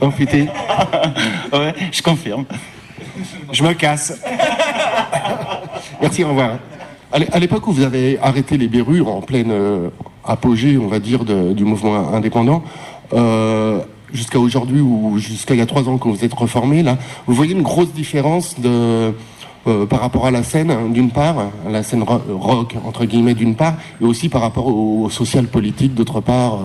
[0.00, 0.48] Amputé
[1.52, 2.44] Ouais, je confirme.
[3.52, 4.18] Je me casse.
[6.00, 6.58] Merci, au revoir.
[7.14, 9.88] À l'é- À l'époque où vous avez arrêté les Bérures en pleine euh,
[10.24, 12.62] apogée, on va dire, du mouvement indépendant,
[13.12, 13.78] euh,
[14.12, 16.98] jusqu'à aujourd'hui ou jusqu'à il y a trois ans quand vous êtes reformé, là,
[17.28, 19.12] vous voyez une grosse différence de,
[19.68, 21.36] euh, par rapport à la scène, hein, d'une part,
[21.70, 25.94] la scène ro- rock, entre guillemets, d'une part, et aussi par rapport au, social politique,
[25.94, 26.58] d'autre part.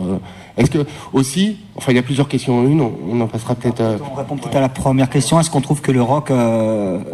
[0.58, 0.80] Est-ce que
[1.14, 3.82] aussi, enfin, il y a plusieurs questions en une, on, en passera peut-être.
[3.82, 5.40] euh, On répond peut-être à la première question.
[5.40, 6.32] Est-ce qu'on trouve que le rock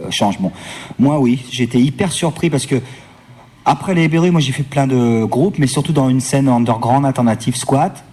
[0.10, 0.40] change?
[0.40, 0.52] Bon,
[0.98, 2.76] moi oui, j'étais hyper surpris parce que
[3.66, 7.06] après les Berus, moi j'ai fait plein de groupes, mais surtout dans une scène underground
[7.06, 8.04] alternative squat.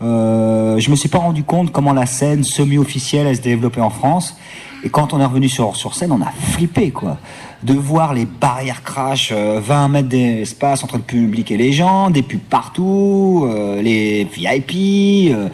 [0.00, 3.90] Euh, je me suis pas rendu compte comment la scène semi-officielle elle se développait en
[3.90, 4.36] France.
[4.84, 7.18] Et quand on est revenu sur, sur scène, on a flippé quoi.
[7.62, 12.10] De voir les barrières crash, euh, 20 mètres d'espace entre le public et les gens,
[12.10, 15.30] des pubs partout, euh, les VIP.
[15.32, 15.48] euh,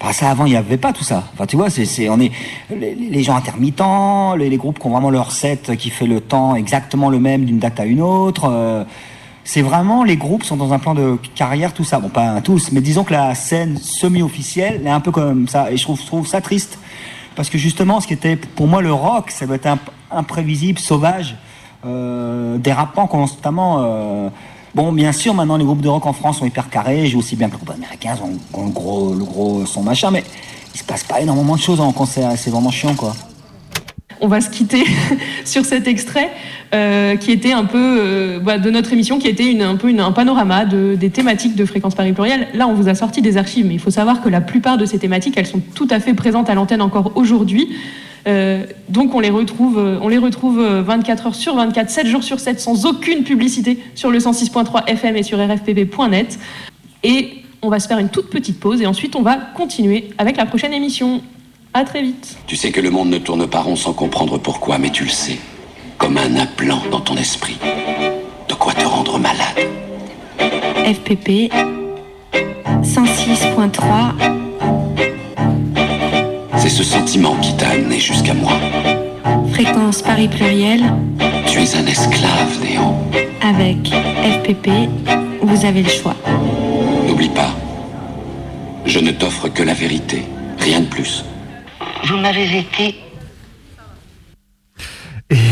[0.00, 1.22] bah, ça avant il n'y avait pas tout ça.
[1.34, 2.32] Enfin tu vois, c'est, on est
[2.76, 7.08] les, gens intermittents, les, groupes qui ont vraiment leur set qui fait le temps exactement
[7.10, 8.46] le même d'une date à une autre.
[8.50, 8.82] euh,
[9.44, 12.00] c'est vraiment les groupes sont dans un plan de carrière tout ça.
[12.00, 15.70] Bon pas tous, mais disons que la scène semi-officielle elle est un peu comme ça.
[15.70, 16.78] Et je trouve, ça triste
[17.36, 20.78] Parce que justement, ce qui était pour moi le rock, ça doit être imp- imprévisible,
[20.78, 21.36] sauvage,
[21.84, 23.78] euh, dérapant constamment.
[23.82, 24.28] euh.
[24.74, 27.06] Bon, bien sûr, maintenant les groupes de rock en France sont hyper carrés.
[27.06, 30.10] J'ai aussi bien que les groupes américains ont, ont le gros, le gros son machin,
[30.10, 30.24] mais
[30.74, 32.30] il se passe pas énormément de choses en concert.
[32.36, 33.14] C'est vraiment chiant, quoi.
[34.24, 34.84] On va se quitter
[35.44, 36.30] sur cet extrait
[36.74, 39.88] euh, qui était un peu euh, bah, de notre émission, qui était une, un peu
[39.88, 42.46] un panorama de- des thématiques de Fréquence Paris Pluriel.
[42.54, 44.86] Là, on vous a sorti des archives, mais il faut savoir que la plupart de
[44.86, 47.68] ces thématiques, elles sont tout à fait présentes à l'antenne encore aujourd'hui.
[48.28, 52.22] Euh, donc on les retrouve, on les retrouve euh, 24 heures sur 24, 7 jours
[52.22, 56.38] sur 7, sans aucune publicité sur le 106.3 FM et sur rfpb.net.
[57.02, 57.30] Et
[57.60, 60.46] on va se faire une toute petite pause et ensuite on va continuer avec la
[60.46, 61.22] prochaine émission.
[61.74, 62.36] À très vite.
[62.46, 65.10] Tu sais que le monde ne tourne pas rond sans comprendre pourquoi, mais tu le
[65.10, 65.38] sais.
[65.98, 67.56] Comme un implant dans ton esprit.
[68.48, 69.68] De quoi te rendre malade.
[70.84, 71.50] FPP
[72.82, 73.80] 106.3
[76.58, 78.52] C'est ce sentiment qui t'a amené jusqu'à moi.
[79.52, 80.82] Fréquence Paris Pluriel
[81.46, 82.98] Tu es un esclave, Néant.
[83.42, 84.68] avec FPP,
[85.42, 86.16] vous avez le choix.
[87.06, 87.50] N'oublie pas,
[88.86, 90.22] je ne t'offre que la vérité,
[90.58, 91.24] rien de plus.
[92.04, 93.01] Vous m'avez été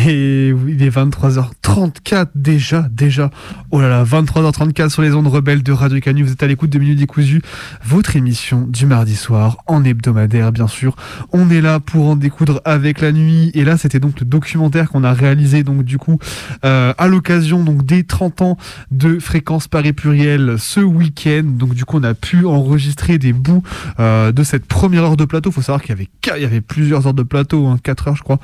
[0.06, 3.30] Et il est 23h34 déjà, déjà.
[3.70, 6.22] Oh là là, 23h34 sur les ondes rebelles de Radio Canu.
[6.22, 7.42] Vous êtes à l'écoute de Minutes Décousu,
[7.84, 10.96] votre émission du mardi soir, en hebdomadaire bien sûr.
[11.32, 13.50] On est là pour en découdre avec la nuit.
[13.52, 16.18] Et là, c'était donc le documentaire qu'on a réalisé donc du coup
[16.64, 18.56] euh, à l'occasion donc des 30 ans
[18.90, 21.42] de Fréquence Paris Pluriel ce week-end.
[21.44, 23.62] Donc du coup, on a pu enregistrer des bouts
[23.98, 25.50] euh, de cette première heure de plateau.
[25.50, 28.16] Faut savoir qu'il y avait il y avait plusieurs heures de plateau, hein, 4 heures
[28.16, 28.38] je crois.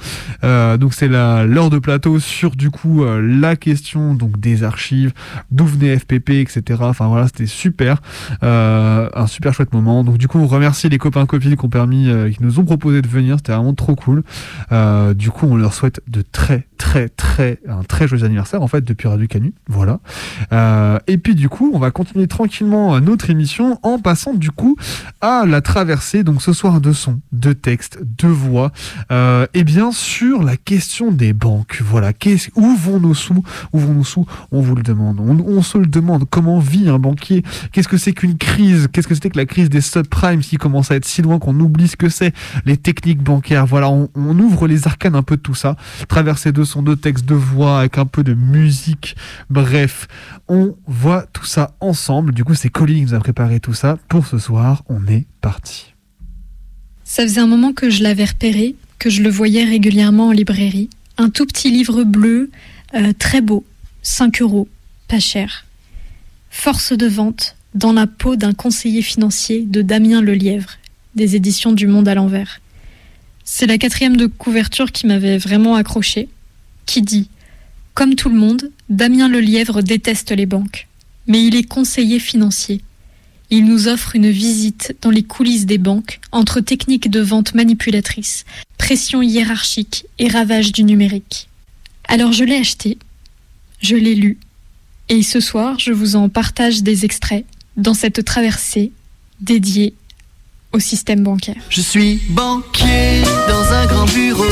[0.45, 4.63] Euh, donc c'est la l'heure de plateau sur du coup euh, la question donc des
[4.63, 5.15] archives,
[5.51, 6.63] d'où venait FPP, etc.
[6.83, 8.03] Enfin voilà, c'était super,
[8.43, 10.05] Euh, un super chouette moment.
[10.05, 12.65] Donc du coup, on remercie les copains copines qui ont permis, euh, qui nous ont
[12.67, 13.37] proposé de venir.
[13.39, 14.23] C'était vraiment trop cool.
[15.15, 18.85] Du coup, on leur souhaite de très très très un très joyeux anniversaire en fait
[18.85, 19.55] depuis Radio Canu.
[19.67, 20.01] Voilà.
[21.07, 24.77] Et puis du coup, on va continuer tranquillement notre émission en passant du coup
[25.23, 26.23] à la traversée.
[26.23, 28.73] Donc ce soir de son, de texte, de voix.
[29.55, 31.83] Et bien sûr la question des banques.
[31.85, 32.13] Voilà.
[32.55, 33.43] Où vont nos sous?
[33.73, 34.27] Où vont nos sous?
[34.51, 35.21] On vous le demande.
[35.21, 36.25] On, se le demande.
[36.29, 37.43] Comment vit un banquier?
[37.73, 38.89] Qu'est-ce que c'est qu'une crise?
[38.93, 41.59] Qu'est-ce que c'était que la crise des subprimes qui commence à être si loin qu'on
[41.61, 42.33] oublie ce que c'est?
[42.65, 43.67] Les techniques bancaires.
[43.67, 43.91] Voilà.
[43.91, 45.77] On, ouvre les arcanes un peu de tout ça.
[46.09, 49.17] Traversée de son, de texte, de voix avec un peu de musique.
[49.51, 50.09] Bref,
[50.49, 52.33] on voit tout ça ensemble.
[52.33, 53.99] Du coup, c'est Colin qui nous a préparé tout ça.
[54.09, 55.95] Pour ce soir, on est parti.
[57.05, 60.91] Ça faisait un moment que je l'avais repéré, que je le voyais régulièrement en librairie.
[61.19, 62.51] Un tout petit livre bleu,
[62.95, 63.65] euh, très beau,
[64.03, 64.69] 5 euros,
[65.09, 65.65] pas cher.
[66.51, 70.73] Force de vente dans la peau d'un conseiller financier de Damien Lelièvre,
[71.15, 72.61] des éditions du Monde à l'envers.
[73.45, 76.29] C'est la quatrième de couverture qui m'avait vraiment accroché,
[76.85, 77.29] qui dit
[77.95, 80.87] Comme tout le monde, Damien Lelièvre déteste les banques,
[81.27, 82.83] mais il est conseiller financier.
[83.51, 88.45] Il nous offre une visite dans les coulisses des banques entre techniques de vente manipulatrices,
[88.77, 91.49] pression hiérarchique et ravage du numérique.
[92.09, 92.99] Alors je l'ai acheté,
[93.81, 94.39] je l'ai lu,
[95.09, 97.45] et ce soir je vous en partage des extraits
[97.77, 98.91] dans cette traversée
[99.41, 99.95] dédiée
[100.73, 101.63] au système bancaire.
[101.71, 104.45] Je suis banquier dans un grand bureau.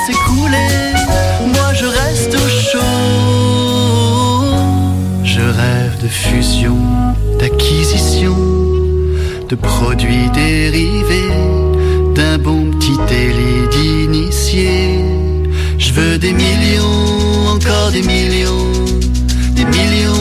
[0.00, 0.94] Bien s'écrouler.
[1.54, 2.80] Moi je reste au chaud.
[5.24, 6.76] Je rêve de fusion,
[7.38, 8.36] d'acquisition,
[9.48, 11.30] de produits dérivés,
[12.14, 15.04] d'un bon petit délit d'initié.
[15.78, 18.72] Je veux des millions, encore des millions,
[19.52, 20.14] des millions,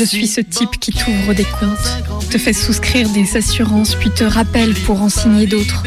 [0.00, 4.24] Je suis ce type qui t'ouvre des comptes, te fait souscrire des assurances puis te
[4.24, 5.82] rappelle pour en signer d'autres.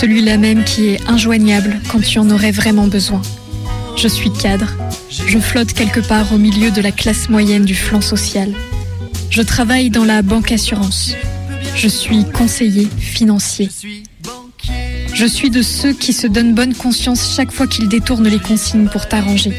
[0.00, 3.20] Celui-là même qui est injoignable quand tu en aurais vraiment besoin.
[3.96, 4.68] Je suis cadre,
[5.10, 8.54] je flotte quelque part au milieu de la classe moyenne du flanc social.
[9.28, 11.16] Je travaille dans la banque assurance.
[11.74, 13.70] Je suis conseiller financier.
[15.14, 18.88] Je suis de ceux qui se donnent bonne conscience chaque fois qu'ils détournent les consignes
[18.88, 19.52] pour t'arranger,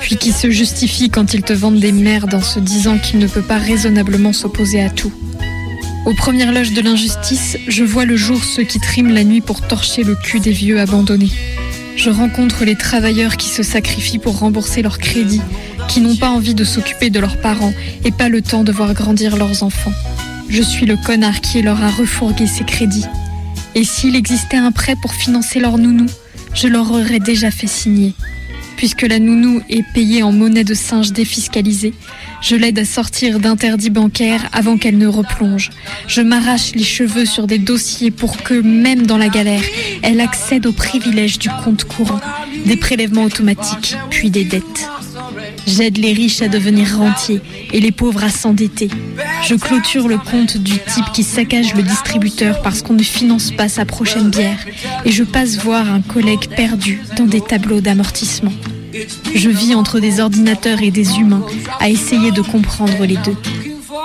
[0.00, 3.26] puis qui se justifient quand ils te vendent des merdes en se disant qu'il ne
[3.26, 5.12] peut pas raisonnablement s'opposer à tout.
[6.06, 9.60] Aux premières loges de l'injustice, je vois le jour ceux qui triment la nuit pour
[9.60, 11.30] torcher le cul des vieux abandonnés.
[11.96, 15.42] Je rencontre les travailleurs qui se sacrifient pour rembourser leurs crédits,
[15.88, 17.74] qui n'ont pas envie de s'occuper de leurs parents
[18.04, 19.92] et pas le temps de voir grandir leurs enfants.
[20.48, 23.04] Je suis le connard qui leur a refourgué ses crédits.
[23.74, 26.06] Et s'il existait un prêt pour financer leur nounou,
[26.54, 28.14] je leur aurais déjà fait signer.
[28.78, 31.92] Puisque la nounou est payée en monnaie de singe défiscalisée,
[32.40, 35.70] je l'aide à sortir d'interdits bancaires avant qu'elle ne replonge.
[36.06, 39.64] Je m'arrache les cheveux sur des dossiers pour que, même dans la galère,
[40.02, 42.20] elle accède aux privilèges du compte courant,
[42.66, 44.88] des prélèvements automatiques, puis des dettes.
[45.68, 47.42] J'aide les riches à devenir rentiers
[47.74, 48.88] et les pauvres à s'endetter.
[49.46, 53.68] Je clôture le compte du type qui saccage le distributeur parce qu'on ne finance pas
[53.68, 54.64] sa prochaine bière
[55.04, 58.52] et je passe voir un collègue perdu dans des tableaux d'amortissement.
[59.34, 61.44] Je vis entre des ordinateurs et des humains
[61.80, 63.36] à essayer de comprendre les deux.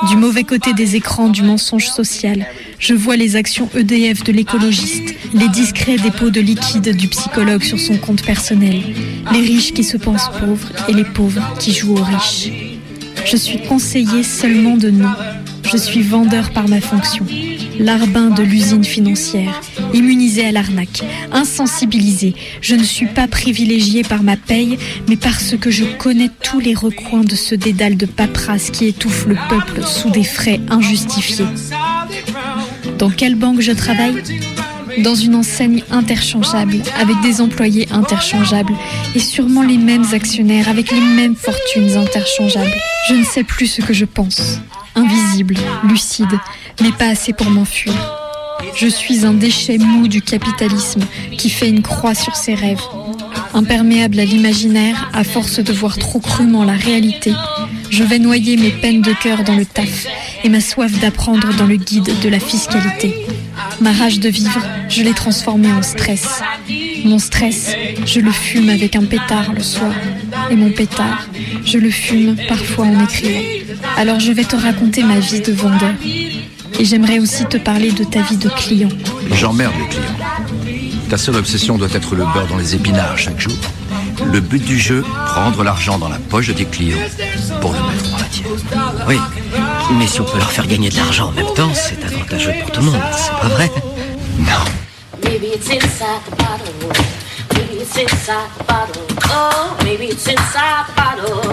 [0.09, 2.45] Du mauvais côté des écrans du mensonge social,
[2.79, 7.79] je vois les actions EDF de l'écologiste, les discrets dépôts de liquide du psychologue sur
[7.79, 8.81] son compte personnel,
[9.31, 12.49] les riches qui se pensent pauvres et les pauvres qui jouent aux riches.
[13.25, 15.11] Je suis conseiller seulement de nom.
[15.63, 17.25] Je suis vendeur par ma fonction.
[17.79, 19.61] Larbin de l'usine financière,
[19.93, 22.35] immunisé à l'arnaque, insensibilisé.
[22.61, 26.75] Je ne suis pas privilégié par ma paye, mais parce que je connais tous les
[26.75, 31.45] recoins de ce dédale de paperasse qui étouffe le peuple sous des frais injustifiés.
[33.03, 34.23] Dans quelle banque je travaille
[34.99, 38.71] dans une enseigne interchangeable, avec des employés interchangeables
[39.13, 42.71] et sûrement les mêmes actionnaires avec les mêmes fortunes interchangeables.
[43.09, 44.59] Je ne sais plus ce que je pense.
[44.95, 46.39] Invisible, lucide,
[46.81, 47.93] mais pas assez pour m'enfuir.
[48.73, 51.01] Je suis un déchet mou du capitalisme
[51.37, 52.79] qui fait une croix sur ses rêves.
[53.53, 57.33] Imperméable à l'imaginaire, à force de voir trop crûment la réalité,
[57.89, 60.07] je vais noyer mes peines de cœur dans le taf
[60.43, 63.25] et ma soif d'apprendre dans le guide de la fiscalité.
[63.81, 66.41] Ma rage de vivre, je l'ai transformée en stress.
[67.05, 67.75] Mon stress,
[68.05, 69.93] je le fume avec un pétard le soir.
[70.51, 71.27] Et mon pétard,
[71.65, 73.41] je le fume parfois en écrivant.
[73.97, 75.93] Alors je vais te raconter ma vie de vendeur.
[76.79, 78.89] Et j'aimerais aussi te parler de ta vie de client.
[79.33, 80.83] J'emmerde les clients.
[81.09, 83.53] Ta seule obsession doit être le beurre dans les épinards chaque jour.
[84.31, 86.97] Le but du jeu, prendre l'argent dans la poche de tes clients
[87.61, 88.47] pour le mettre la tienne.
[89.07, 89.17] Oui,
[89.91, 92.71] mais si on peut leur faire gagner de l'argent en même temps, c'est avantageux pour
[92.71, 93.71] tout le monde, c'est pas vrai?
[94.39, 94.63] Non.
[95.23, 96.73] Maybe it's inside the bottle.
[97.53, 99.03] Maybe it's inside the bottle.
[99.29, 101.51] Oh, maybe it's inside the bottle.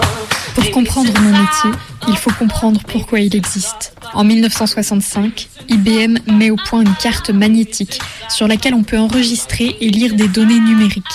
[0.55, 1.71] Pour comprendre mon métier,
[2.07, 3.93] il faut comprendre pourquoi il existe.
[4.13, 9.89] En 1965, IBM met au point une carte magnétique sur laquelle on peut enregistrer et
[9.89, 11.05] lire des données numériques.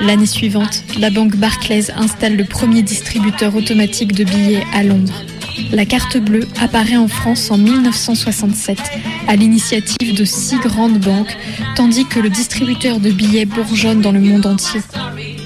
[0.00, 5.22] L'année suivante, la banque Barclays installe le premier distributeur automatique de billets à Londres.
[5.72, 8.78] La carte bleue apparaît en France en 1967
[9.28, 11.36] à l'initiative de six grandes banques,
[11.76, 14.80] tandis que le distributeur de billets bourgeonne dans le monde entier.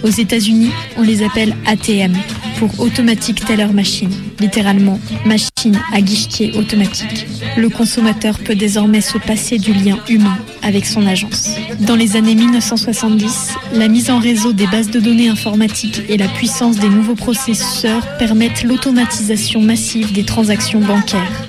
[0.02, 2.14] Aux États-Unis, on les appelle ATM
[2.58, 7.26] pour Automatic Teller Machine, littéralement machine à guichetier automatique.
[7.56, 11.50] Le consommateur peut désormais se passer du lien humain avec son agence.
[11.80, 16.26] Dans les années 1970, la mise en réseau des bases de données informatiques et la
[16.26, 21.48] puissance des nouveaux processeurs permettent l'automatisation massive des transactions bancaires.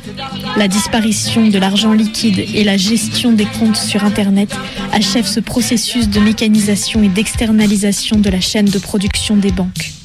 [0.57, 4.55] La disparition de l'argent liquide et la gestion des comptes sur Internet
[4.91, 9.98] achèvent ce processus de mécanisation et d'externalisation de la chaîne de production des banques.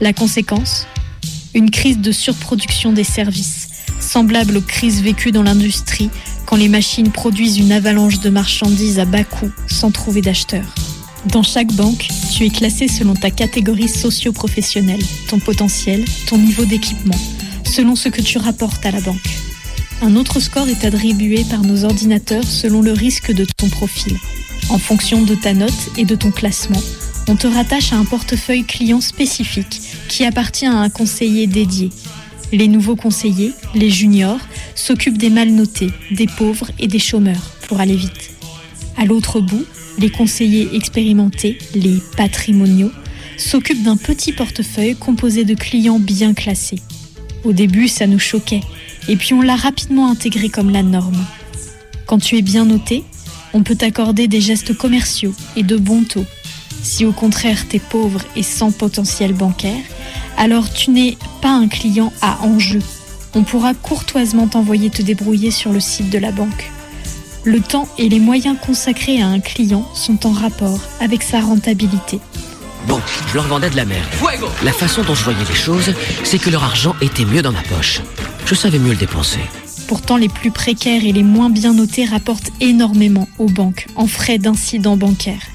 [0.00, 0.86] La conséquence
[1.54, 3.68] Une crise de surproduction des services,
[4.00, 6.10] semblable aux crises vécues dans l'industrie
[6.46, 10.74] quand les machines produisent une avalanche de marchandises à bas coût sans trouver d'acheteurs.
[11.26, 17.18] Dans chaque banque, tu es classé selon ta catégorie socio-professionnelle, ton potentiel, ton niveau d'équipement,
[17.64, 19.30] selon ce que tu rapportes à la banque.
[20.02, 24.18] Un autre score est attribué par nos ordinateurs selon le risque de ton profil.
[24.70, 26.82] En fonction de ta note et de ton classement,
[27.28, 31.90] on te rattache à un portefeuille client spécifique qui appartient à un conseiller dédié.
[32.52, 34.40] Les nouveaux conseillers, les juniors,
[34.74, 38.30] s'occupent des mal notés, des pauvres et des chômeurs, pour aller vite.
[38.96, 39.64] À l'autre bout,
[39.98, 42.92] les conseillers expérimentés, les patrimoniaux,
[43.36, 46.80] s'occupent d'un petit portefeuille composé de clients bien classés.
[47.42, 48.62] Au début, ça nous choquait,
[49.08, 51.24] et puis on l'a rapidement intégré comme la norme.
[52.06, 53.02] Quand tu es bien noté,
[53.52, 56.26] on peut t'accorder des gestes commerciaux et de bons taux.
[56.84, 59.82] Si au contraire t'es pauvre et sans potentiel bancaire,
[60.36, 62.80] alors tu n'es pas un client à enjeu.
[63.34, 66.70] On pourra courtoisement t'envoyer te débrouiller sur le site de la banque.
[67.42, 72.20] Le temps et les moyens consacrés à un client sont en rapport avec sa rentabilité.
[72.86, 74.04] Bon, je leur vendais de la merde.
[74.62, 77.62] La façon dont je voyais les choses, c'est que leur argent était mieux dans ma
[77.62, 78.02] poche.
[78.44, 79.40] Je savais mieux le dépenser.
[79.88, 84.38] Pourtant, les plus précaires et les moins bien notés rapportent énormément aux banques en frais
[84.38, 85.53] d'incidents bancaires.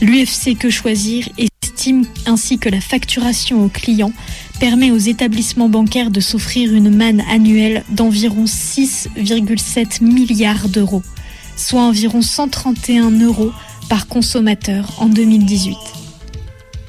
[0.00, 4.14] L'UFC Que Choisir estime ainsi que la facturation aux clients
[4.58, 11.02] permet aux établissements bancaires de s'offrir une manne annuelle d'environ 6,7 milliards d'euros,
[11.54, 13.52] soit environ 131 euros
[13.90, 15.76] par consommateur en 2018.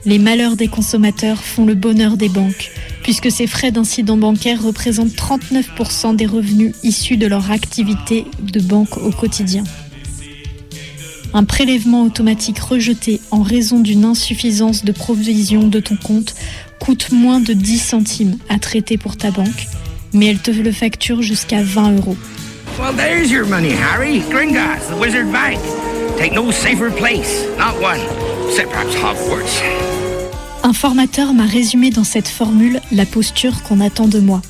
[0.06, 2.72] Les malheurs des consommateurs font le bonheur des banques,
[3.04, 8.96] puisque ces frais d'incident bancaire représentent 39% des revenus issus de leur activité de banque
[8.96, 9.66] au quotidien.
[11.34, 16.36] Un prélèvement automatique rejeté en raison d'une insuffisance de provision de ton compte
[16.80, 19.68] coûte moins de 10 centimes à traiter pour ta banque,
[20.14, 22.18] mais elle te le facture jusqu'à 20 euros.
[22.80, 24.22] Well, there's your money, Harry.
[24.30, 25.60] Gringotts, the Wizard Bank.
[26.18, 28.00] Take no safer place, not one,
[28.50, 29.62] except perhaps Hogwarts.
[30.64, 34.42] Un formateur m'a résumé dans cette formule la posture qu'on attend de moi.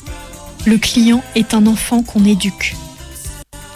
[0.66, 2.76] Le client est un enfant qu'on éduque.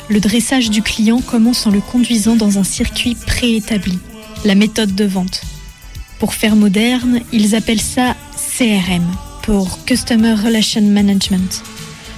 [0.07, 3.97] Le dressage du client commence en le conduisant dans un circuit préétabli,
[4.43, 5.41] la méthode de vente.
[6.19, 9.05] Pour faire moderne, ils appellent ça CRM,
[9.41, 11.63] pour Customer Relation Management.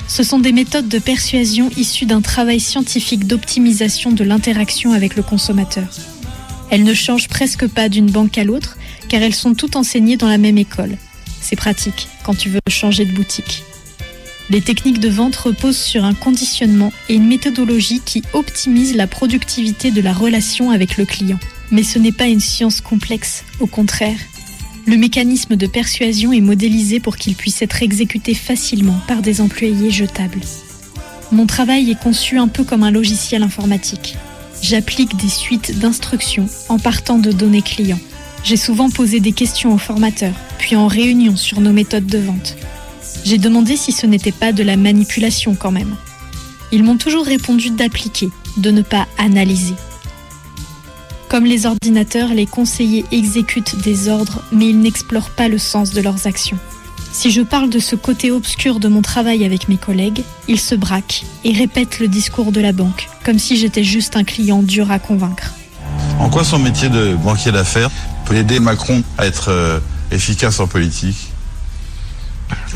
[0.09, 5.23] Ce sont des méthodes de persuasion issues d'un travail scientifique d'optimisation de l'interaction avec le
[5.23, 5.87] consommateur.
[6.69, 8.77] Elles ne changent presque pas d'une banque à l'autre,
[9.07, 10.97] car elles sont toutes enseignées dans la même école.
[11.39, 13.63] C'est pratique quand tu veux changer de boutique.
[14.49, 19.91] Les techniques de vente reposent sur un conditionnement et une méthodologie qui optimise la productivité
[19.91, 21.39] de la relation avec le client.
[21.69, 24.17] Mais ce n'est pas une science complexe, au contraire.
[24.85, 29.91] Le mécanisme de persuasion est modélisé pour qu'il puisse être exécuté facilement par des employés
[29.91, 30.39] jetables.
[31.33, 34.15] Mon travail est conçu un peu comme un logiciel informatique.
[34.61, 37.99] J'applique des suites d'instructions en partant de données clients.
[38.45, 42.55] J'ai souvent posé des questions aux formateurs, puis en réunion sur nos méthodes de vente.
[43.27, 45.97] J'ai demandé si ce n'était pas de la manipulation quand même.
[46.71, 49.73] Ils m'ont toujours répondu d'appliquer, de ne pas analyser.
[51.27, 55.99] Comme les ordinateurs, les conseillers exécutent des ordres, mais ils n'explorent pas le sens de
[55.99, 56.57] leurs actions.
[57.11, 60.75] Si je parle de ce côté obscur de mon travail avec mes collègues, ils se
[60.75, 64.89] braquent et répètent le discours de la banque, comme si j'étais juste un client dur
[64.89, 65.53] à convaincre.
[66.21, 67.91] En quoi son métier de banquier d'affaires
[68.23, 69.79] peut aider Macron à être euh,
[70.11, 71.33] efficace en politique?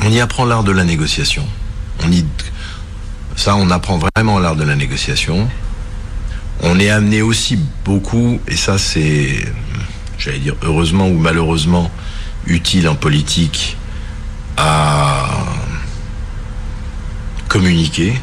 [0.03, 1.45] On y apprend l'art de la négociation.
[3.35, 5.47] Ça, on apprend vraiment l'art de la négociation.
[6.61, 9.45] On est amené aussi beaucoup, et ça c'est,
[10.17, 11.89] j'allais dire heureusement ou malheureusement,
[12.45, 13.77] utile en politique,
[14.57, 15.27] à
[17.47, 18.13] communiquer,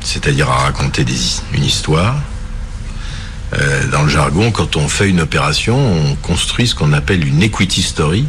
[0.00, 1.04] c'est-à-dire à raconter
[1.54, 2.16] une histoire.
[3.54, 7.42] Euh, dans le jargon, quand on fait une opération, on construit ce qu'on appelle une
[7.42, 8.26] equity story,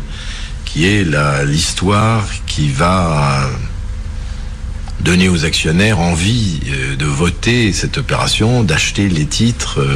[0.73, 1.05] qui est
[1.45, 3.47] l'histoire qui va
[5.01, 9.95] donner aux actionnaires envie euh, de voter cette opération, d'acheter les titres euh,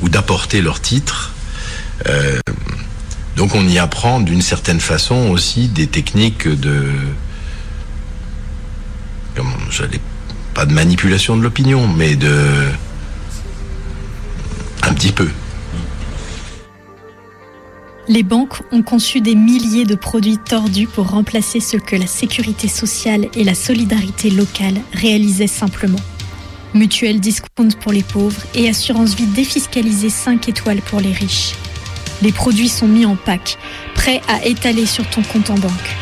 [0.00, 1.32] ou d'apporter leurs titres.
[2.08, 2.40] Euh,
[3.36, 6.82] donc on y apprend d'une certaine façon aussi des techniques de...
[9.36, 10.00] comment, j'allais-
[10.54, 12.66] pas de manipulation de l'opinion, mais de...
[14.82, 15.28] Un petit peu.
[18.10, 22.66] Les banques ont conçu des milliers de produits tordus pour remplacer ce que la sécurité
[22.66, 25.98] sociale et la solidarité locale réalisaient simplement.
[26.72, 31.52] Mutuelle discount pour les pauvres et assurance vie défiscalisée 5 étoiles pour les riches.
[32.22, 33.58] Les produits sont mis en pack,
[33.94, 35.96] prêts à étaler sur ton compte en banque.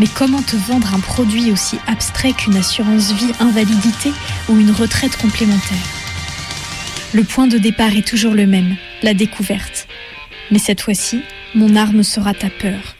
[0.00, 4.10] Mais comment te vendre un produit aussi abstrait qu'une assurance vie invalidité
[4.48, 5.86] ou une retraite complémentaire?
[7.12, 9.85] Le point de départ est toujours le même, la découverte.
[10.50, 11.20] Mais cette fois-ci,
[11.54, 12.96] mon arme sera ta peur.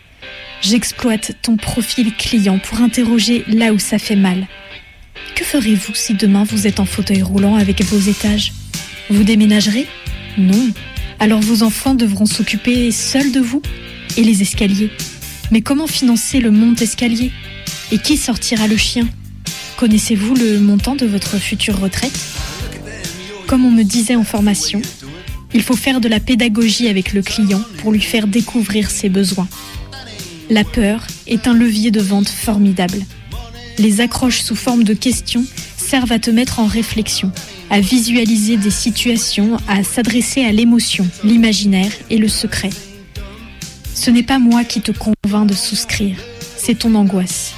[0.62, 4.46] J'exploite ton profil client pour interroger là où ça fait mal.
[5.34, 8.52] Que ferez-vous si demain vous êtes en fauteuil roulant avec vos étages?
[9.10, 9.86] Vous déménagerez?
[10.38, 10.70] Non.
[11.18, 13.62] Alors vos enfants devront s'occuper seuls de vous
[14.16, 14.90] Et les escaliers
[15.50, 17.32] Mais comment financer le monte-escalier
[17.90, 19.08] Et qui sortira le chien?
[19.76, 22.18] Connaissez-vous le montant de votre future retraite?
[23.46, 24.82] Comme on me disait en formation,
[25.56, 29.48] il faut faire de la pédagogie avec le client pour lui faire découvrir ses besoins.
[30.50, 32.98] La peur est un levier de vente formidable.
[33.78, 35.46] Les accroches sous forme de questions
[35.78, 37.32] servent à te mettre en réflexion,
[37.70, 42.70] à visualiser des situations, à s'adresser à l'émotion, l'imaginaire et le secret.
[43.94, 46.18] Ce n'est pas moi qui te convainc de souscrire,
[46.58, 47.54] c'est ton angoisse.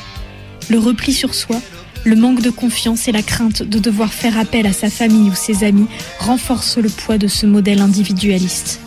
[0.70, 1.60] Le repli sur soi,
[2.08, 5.34] le manque de confiance et la crainte de devoir faire appel à sa famille ou
[5.34, 5.88] ses amis
[6.18, 8.80] renforcent le poids de ce modèle individualiste.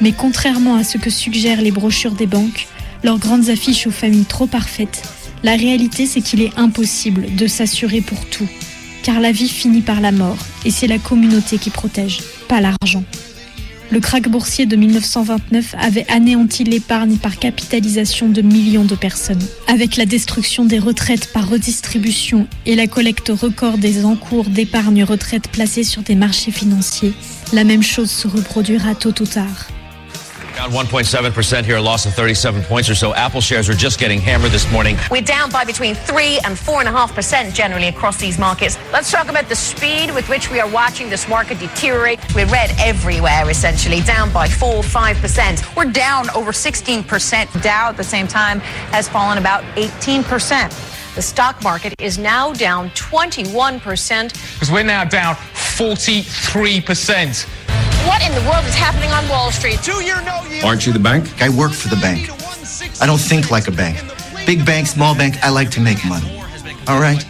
[0.00, 2.66] Mais contrairement à ce que suggèrent les brochures des banques,
[3.04, 5.02] leurs grandes affiches aux familles trop parfaites,
[5.44, 8.48] la réalité c'est qu'il est impossible de s'assurer pour tout,
[9.04, 13.04] car la vie finit par la mort et c'est la communauté qui protège, pas l'argent.
[13.90, 19.42] Le krach boursier de 1929 avait anéanti l'épargne par capitalisation de millions de personnes.
[19.66, 25.48] Avec la destruction des retraites par redistribution et la collecte record des encours d'épargne retraite
[25.48, 27.14] placés sur des marchés financiers,
[27.54, 29.68] la même chose se reproduira tôt ou tard.
[30.58, 33.14] Down 1.7% here, a loss of 37 points or so.
[33.14, 34.96] Apple shares are just getting hammered this morning.
[35.08, 38.76] We're down by between 3 and 4.5% generally across these markets.
[38.92, 42.18] Let's talk about the speed with which we are watching this market deteriorate.
[42.34, 45.76] We're red everywhere, essentially, down by 4 5%.
[45.76, 47.62] We're down over 16%.
[47.62, 48.58] Dow at the same time
[48.90, 51.14] has fallen about 18%.
[51.14, 54.32] The stock market is now down 21%.
[54.54, 57.57] Because we're now down 43%.
[58.06, 59.82] What in the world is happening on Wall Street?
[59.82, 61.42] Do you know Aren't you the bank?
[61.42, 62.30] I work for the bank.
[63.00, 63.98] I don't think like a bank.
[64.46, 66.40] Big bank, small bank, I like to make money.
[66.86, 67.24] All right?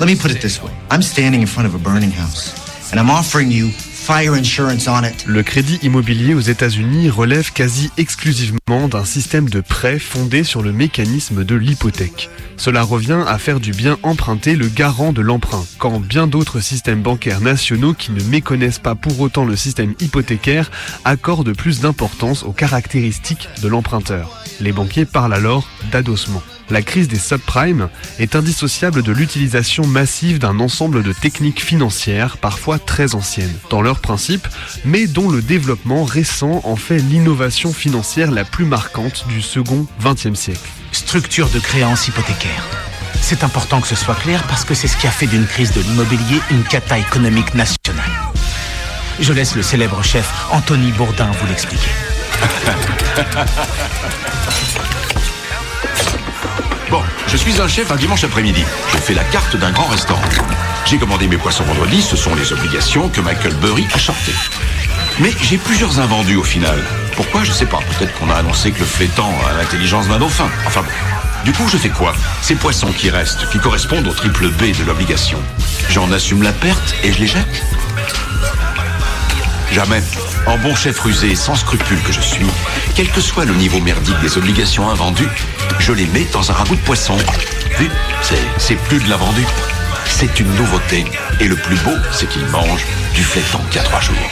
[0.00, 3.00] Let me put it this way I'm standing in front of a burning house, and
[3.00, 3.70] I'm offering you
[4.06, 10.72] Le crédit immobilier aux États-Unis relève quasi exclusivement d'un système de prêt fondé sur le
[10.72, 12.28] mécanisme de l'hypothèque.
[12.58, 17.00] Cela revient à faire du bien emprunté le garant de l'emprunt, quand bien d'autres systèmes
[17.00, 20.70] bancaires nationaux qui ne méconnaissent pas pour autant le système hypothécaire
[21.06, 24.44] accordent plus d'importance aux caractéristiques de l'emprunteur.
[24.60, 26.42] Les banquiers parlent alors d'adossement.
[26.70, 27.88] La crise des subprimes
[28.18, 34.00] est indissociable de l'utilisation massive d'un ensemble de techniques financières, parfois très anciennes, dans leurs
[34.00, 34.48] principes,
[34.84, 40.38] mais dont le développement récent en fait l'innovation financière la plus marquante du second XXe
[40.38, 40.70] siècle.
[40.92, 42.64] Structure de créance hypothécaire.
[43.20, 45.72] C'est important que ce soit clair parce que c'est ce qui a fait d'une crise
[45.72, 48.10] de l'immobilier une cata économique nationale.
[49.20, 51.90] Je laisse le célèbre chef Anthony Bourdin vous l'expliquer.
[57.34, 58.62] Je suis un chef un dimanche après-midi.
[58.92, 60.22] Je fais la carte d'un grand restaurant.
[60.86, 64.36] J'ai commandé mes poissons vendredi, ce sont les obligations que Michael Burry a shortées.
[65.18, 66.78] Mais j'ai plusieurs invendus au final.
[67.16, 67.80] Pourquoi Je sais pas.
[67.98, 70.48] Peut-être qu'on a annoncé que le flétan a l'intelligence d'un dauphin.
[70.64, 71.44] Enfin bon.
[71.44, 72.14] Du coup, je fais quoi?
[72.40, 75.42] Ces poissons qui restent, qui correspondent au triple B de l'obligation.
[75.90, 77.64] J'en assume la perte et je les jette?
[79.72, 80.04] Jamais.
[80.46, 82.46] En bon chef rusé sans scrupule que je suis,
[82.94, 85.28] quel que soit le niveau merdique des obligations invendues,
[85.78, 87.16] je les mets dans un ragoût de poisson.
[87.78, 87.90] Vu
[88.22, 89.44] C'est, c'est plus de l'invendu.
[90.06, 91.06] C'est une nouveauté.
[91.40, 92.84] Et le plus beau, c'est qu'il mange
[93.14, 94.30] du flétan qu'il y a trois jours.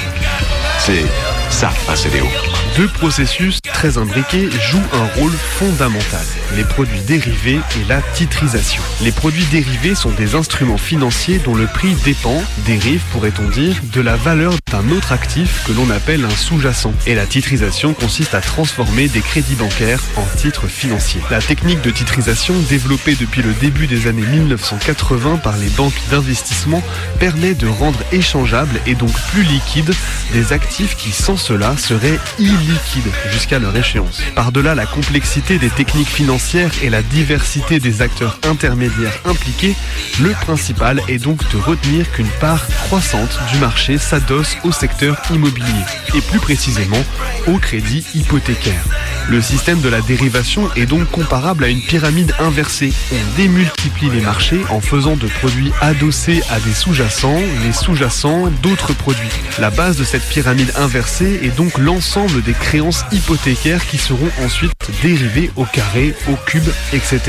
[0.79, 1.05] C'est
[1.51, 2.29] ça, un CDO.
[2.77, 6.25] Deux processus très imbriqués jouent un rôle fondamental,
[6.57, 8.83] les produits dérivés et la titrisation.
[9.03, 14.01] Les produits dérivés sont des instruments financiers dont le prix dépend, dérive pourrait-on dire, de
[14.01, 16.95] la valeur d'un autre actif que l'on appelle un sous-jacent.
[17.07, 21.21] Et la titrisation consiste à transformer des crédits bancaires en titres financiers.
[21.31, 26.83] La technique de titrisation, développée depuis le début des années 1980 par les banques d'investissement,
[27.19, 29.93] permet de rendre échangeables et donc plus liquides
[30.33, 32.19] des actifs qui sans cela seraient
[32.63, 34.23] illiquides jusqu'à leur échéance.
[34.35, 39.75] Par-delà la complexité des techniques financières et la diversité des acteurs intermédiaires impliqués,
[40.21, 45.67] le principal est donc de retenir qu'une part croissante du marché s'adosse au secteur immobilier
[46.15, 47.03] et plus précisément
[47.47, 48.83] au crédit hypothécaire.
[49.29, 52.93] Le système de la dérivation est donc comparable à une pyramide inversée.
[53.13, 58.93] On démultiplie les marchés en faisant de produits adossés à des sous-jacents, les sous-jacents d'autres
[58.93, 59.29] produits.
[59.59, 64.73] La base de cette pyramide inversée est donc l'ensemble des créances hypothécaires qui seront ensuite
[65.03, 67.21] dérivées au carré, au cube, etc.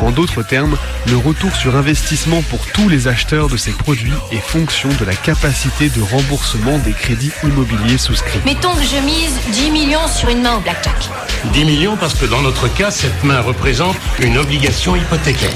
[0.00, 0.76] En d'autres termes,
[1.06, 5.14] le retour sur investissement pour tous les acheteurs de ces produits est fonction de la
[5.14, 8.40] capacité de remboursement des crédits immobiliers souscrits.
[8.44, 11.08] Mettons que je mise 10 millions sur une main au blackjack.
[11.52, 15.50] 10 millions parce que dans notre cas, cette main représente une obligation hypothécaire.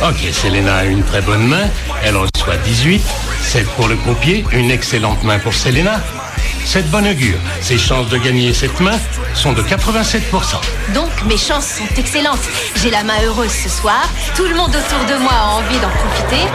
[0.00, 1.68] Ok, Selena a une très bonne main.
[2.04, 3.02] Elle reçoit 18.
[3.42, 6.00] 7 pour le croupier, une excellente main pour Selena.
[6.64, 8.98] Cette bonne augure, ses chances de gagner cette main
[9.34, 10.22] sont de 87%.
[10.94, 12.46] Donc mes chances sont excellentes.
[12.76, 14.08] J'ai la main heureuse ce soir.
[14.36, 16.46] Tout le monde autour de moi a envie d'en profiter.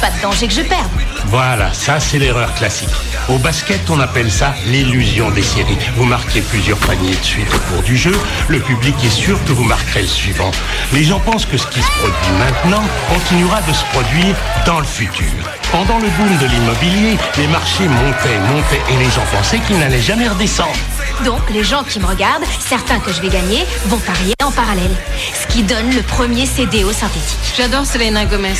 [0.00, 0.90] Pas de danger que je perde.
[1.26, 2.88] Voilà, ça c'est l'erreur classique.
[3.28, 5.78] Au basket, on appelle ça l'illusion des séries.
[5.96, 8.16] Vous marquez plusieurs paniers de suite au cours du jeu,
[8.48, 10.50] le public est sûr que vous marquerez le suivant.
[10.92, 14.36] Les gens pensent que ce qui se produit maintenant continuera de se produire
[14.66, 15.26] dans le futur.
[15.72, 20.00] Pendant le boom de l'immobilier, les marchés montaient, montaient et les gens pensaient qu'ils n'allaient
[20.00, 20.76] jamais redescendre.
[21.24, 24.90] Donc les gens qui me regardent, certains que je vais gagner, vont parier en parallèle.
[25.34, 27.38] Ce qui donne le premier CDO synthétique.
[27.56, 28.54] J'adore Selena Gomez.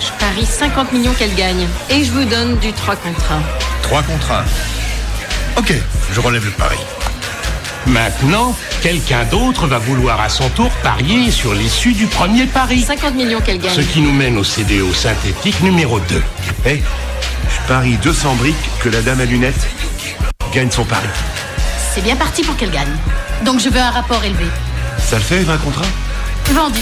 [0.00, 1.66] Je parie 50 millions qu'elle gagne.
[1.90, 3.42] Et je vous donne du 3 contre 1.
[3.82, 4.44] 3 contre 1.
[5.58, 5.74] Ok,
[6.12, 6.78] je relève le pari.
[7.86, 12.82] Maintenant, quelqu'un d'autre va vouloir à son tour parier sur l'issue du premier pari.
[12.82, 13.74] 50 millions qu'elle gagne.
[13.74, 16.22] Ce qui nous mène au CDO synthétique numéro 2.
[16.66, 16.82] Eh,
[17.66, 19.66] Paris 200 briques que la dame à lunettes
[20.52, 21.08] gagne son pari.
[21.94, 22.94] C'est bien parti pour qu'elle gagne.
[23.44, 24.46] Donc je veux un rapport élevé.
[24.98, 25.86] Ça le fait, 20 contrats
[26.52, 26.80] Vendu.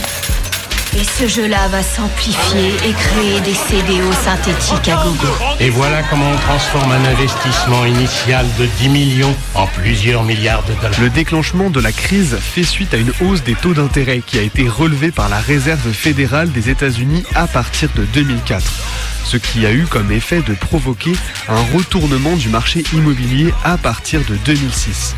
[0.94, 5.26] Et ce jeu-là va s'amplifier et créer des CDO synthétiques à gogo.
[5.58, 10.74] Et voilà comment on transforme un investissement initial de 10 millions en plusieurs milliards de
[10.74, 11.00] dollars.
[11.00, 14.42] Le déclenchement de la crise fait suite à une hausse des taux d'intérêt qui a
[14.42, 18.62] été relevée par la Réserve fédérale des États-Unis à partir de 2004.
[19.24, 21.12] Ce qui a eu comme effet de provoquer
[21.48, 25.14] un retournement du marché immobilier à partir de 2006.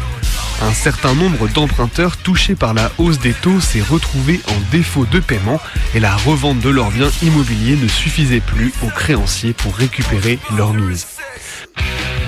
[0.64, 5.20] Un certain nombre d'emprunteurs touchés par la hausse des taux s'est retrouvé en défaut de
[5.20, 5.60] paiement
[5.94, 10.72] et la revente de leurs biens immobiliers ne suffisait plus aux créanciers pour récupérer leur
[10.72, 11.06] mise.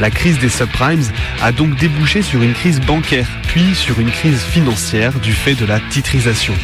[0.01, 1.03] La crise des subprimes
[1.41, 5.65] a donc débouché sur une crise bancaire, puis sur une crise financière du fait de
[5.65, 6.55] la titrisation.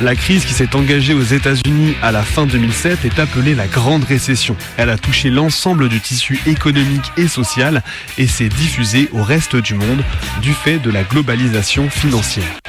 [0.00, 4.04] La crise qui s'est engagée aux États-Unis à la fin 2007 est appelée la Grande
[4.04, 4.54] Récession.
[4.76, 7.82] Elle a touché l'ensemble du tissu économique et social
[8.16, 10.04] et s'est diffusée au reste du monde
[10.40, 12.60] du fait de la globalisation financière.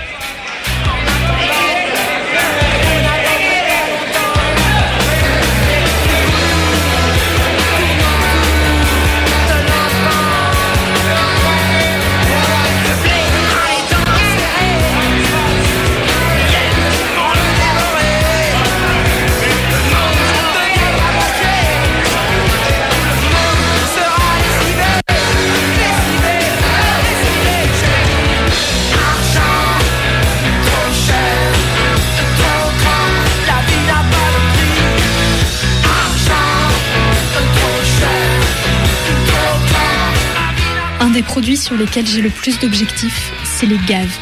[41.55, 44.17] Sur lesquels j'ai le plus d'objectifs, c'est les gaves.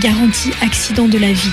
[0.00, 1.52] Garantie accident de la vie.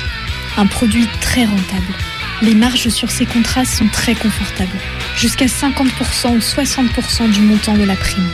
[0.55, 1.93] Un produit très rentable.
[2.41, 4.77] Les marges sur ces contrats sont très confortables.
[5.17, 8.29] Jusqu'à 50% ou 60% du montant de la prime.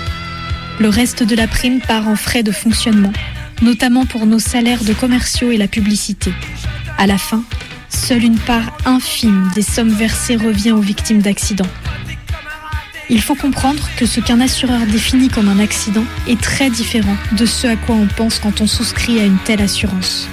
[0.79, 3.13] Le reste de la prime part en frais de fonctionnement,
[3.63, 6.31] notamment pour nos salaires de commerciaux et la publicité.
[6.99, 7.43] À la fin,
[7.89, 11.65] seule une part infime des sommes versées revient aux victimes d'accidents.
[13.09, 17.45] Il faut comprendre que ce qu'un assureur définit comme un accident est très différent de
[17.45, 20.27] ce à quoi on pense quand on souscrit à une telle assurance.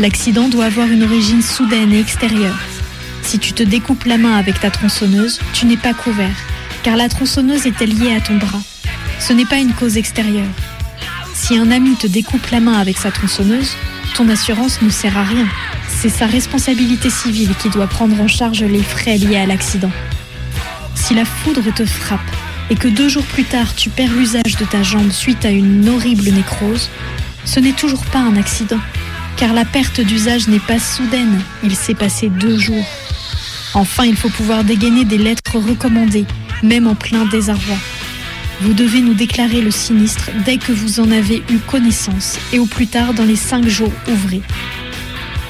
[0.00, 2.58] L'accident doit avoir une origine soudaine et extérieure.
[3.22, 6.36] Si tu te découpes la main avec ta tronçonneuse, tu n'es pas couvert,
[6.82, 8.62] car la tronçonneuse est liée à ton bras.
[9.20, 10.44] Ce n'est pas une cause extérieure.
[11.34, 13.76] Si un ami te découpe la main avec sa tronçonneuse,
[14.16, 15.46] ton assurance ne sert à rien.
[15.88, 19.92] C'est sa responsabilité civile qui doit prendre en charge les frais liés à l'accident.
[20.96, 22.20] Si la foudre te frappe
[22.68, 25.88] et que deux jours plus tard tu perds l'usage de ta jambe suite à une
[25.88, 26.90] horrible nécrose,
[27.44, 28.80] ce n'est toujours pas un accident,
[29.36, 32.84] car la perte d'usage n'est pas soudaine, il s'est passé deux jours.
[33.74, 36.24] Enfin, il faut pouvoir dégainer des lettres recommandées,
[36.62, 37.76] même en plein désarroi.
[38.62, 42.66] Vous devez nous déclarer le sinistre dès que vous en avez eu connaissance et au
[42.66, 44.40] plus tard dans les cinq jours ouvrés.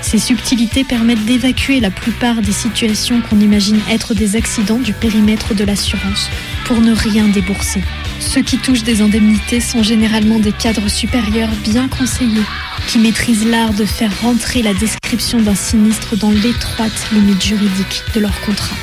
[0.07, 5.53] Ces subtilités permettent d'évacuer la plupart des situations qu'on imagine être des accidents du périmètre
[5.53, 6.31] de l'assurance
[6.65, 7.83] pour ne rien débourser.
[8.21, 12.45] Ceux qui touchent des indemnités sont généralement des cadres supérieurs bien conseillés,
[12.87, 18.21] qui maîtrisent l'art de faire rentrer la description d'un sinistre dans l'étroite limite juridique de
[18.21, 18.77] leur contrat.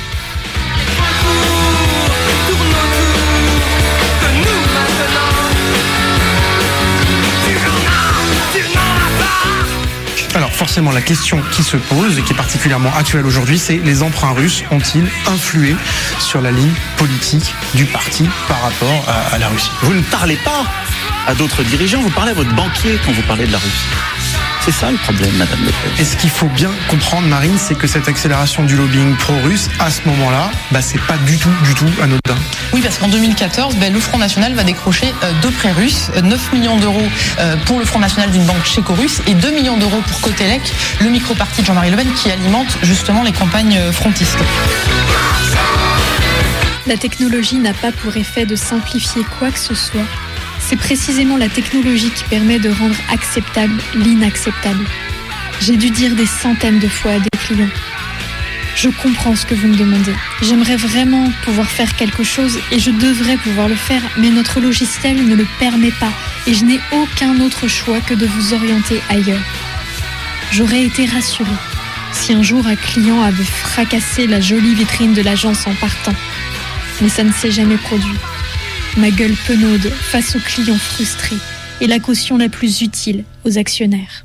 [10.54, 14.32] Forcément, la question qui se pose et qui est particulièrement actuelle aujourd'hui, c'est les emprunts
[14.32, 15.76] russes ont-ils influé
[16.20, 19.70] sur la ligne politique du parti par rapport à, à la Russie?
[19.82, 20.64] Vous ne parlez pas
[21.26, 24.13] à d'autres dirigeants, vous parlez à votre banquier quand vous parlez de la Russie.
[24.64, 25.90] C'est ça le problème, Madame Le Pen.
[25.98, 29.90] Et ce qu'il faut bien comprendre, Marine, c'est que cette accélération du lobbying pro-russe, à
[29.90, 32.34] ce moment-là, bah, c'est pas du tout, du tout anodin.
[32.72, 36.22] Oui, parce qu'en 2014, ben, le Front National va décrocher euh, deux prêts russes, euh,
[36.22, 37.06] 9 millions d'euros
[37.40, 40.62] euh, pour le Front National d'une banque tchéco-russe et 2 millions d'euros pour Cotelec,
[41.02, 44.38] le micro-parti de Jean-Marie Le Pen qui alimente justement les campagnes euh, frontistes.
[46.86, 50.06] La technologie n'a pas pour effet de simplifier quoi que ce soit.
[50.66, 54.84] C'est précisément la technologie qui permet de rendre acceptable l'inacceptable.
[55.60, 57.68] J'ai dû dire des centaines de fois à des clients.
[58.74, 60.14] Je comprends ce que vous me demandez.
[60.40, 65.26] J'aimerais vraiment pouvoir faire quelque chose et je devrais pouvoir le faire, mais notre logiciel
[65.26, 66.12] ne le permet pas
[66.46, 69.44] et je n'ai aucun autre choix que de vous orienter ailleurs.
[70.50, 71.50] J'aurais été rassurée
[72.12, 76.14] si un jour un client avait fracassé la jolie vitrine de l'agence en partant.
[77.02, 78.18] Mais ça ne s'est jamais produit.
[78.96, 81.38] Ma gueule penaude face aux clients frustrés
[81.80, 84.22] est la caution la plus utile aux actionnaires.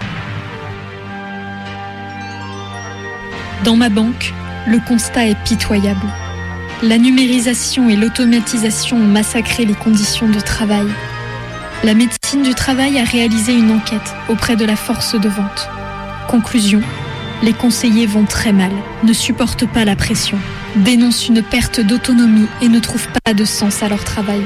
[3.64, 4.32] Dans ma banque,
[4.68, 6.06] le constat est pitoyable.
[6.84, 10.88] La numérisation et l'automatisation ont massacré les conditions de travail.
[11.84, 15.68] La médecine du travail a réalisé une enquête auprès de la force de vente.
[16.28, 16.82] Conclusion,
[17.42, 18.72] les conseillers vont très mal,
[19.04, 20.38] ne supportent pas la pression,
[20.76, 24.42] dénoncent une perte d'autonomie et ne trouvent pas de sens à leur travail.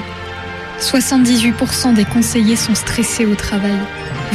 [0.79, 3.77] 78% des conseillers sont stressés au travail,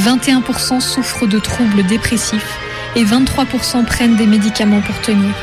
[0.00, 2.58] 21% souffrent de troubles dépressifs
[2.96, 5.34] et 23% prennent des médicaments pour tenir.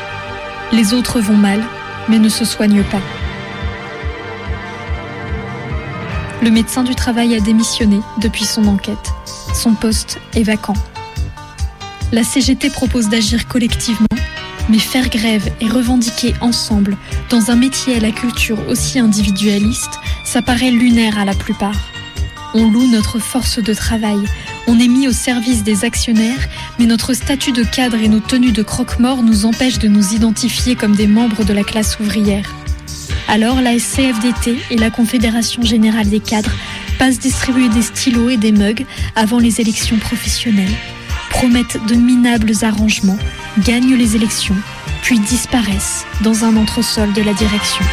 [0.72, 1.62] Les autres vont mal,
[2.08, 3.02] mais ne se soignent pas.
[6.42, 9.12] Le médecin du travail a démissionné depuis son enquête.
[9.54, 10.74] Son poste est vacant.
[12.12, 14.05] La CGT propose d'agir collectivement,
[14.68, 16.96] mais faire grève et revendiquer ensemble,
[17.30, 21.90] dans un métier à la culture aussi individualiste, ça paraît lunaire à la plupart.
[22.54, 24.18] On loue notre force de travail,
[24.66, 26.48] on est mis au service des actionnaires,
[26.78, 30.74] mais notre statut de cadre et nos tenues de croque-mort nous empêchent de nous identifier
[30.74, 32.54] comme des membres de la classe ouvrière.
[33.28, 36.54] Alors la SCFDT et la Confédération Générale des Cadres
[36.98, 40.74] passent distribuer des stylos et des mugs avant les élections professionnelles,
[41.30, 43.18] promettent de minables arrangements,
[43.60, 44.56] gagnent les élections,
[45.02, 47.84] puis disparaissent dans un entresol de la direction.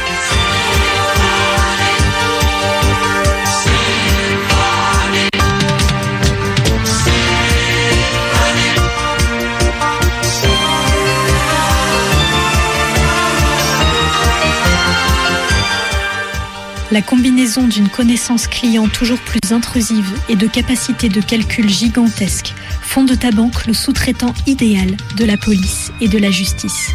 [16.91, 22.53] La combinaison d'une connaissance client toujours plus intrusive et de capacités de calcul gigantesques
[22.93, 26.91] font de ta banque le sous-traitant idéal de la police et de la justice,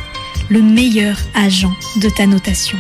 [0.49, 2.79] le meilleur agent de ta notation.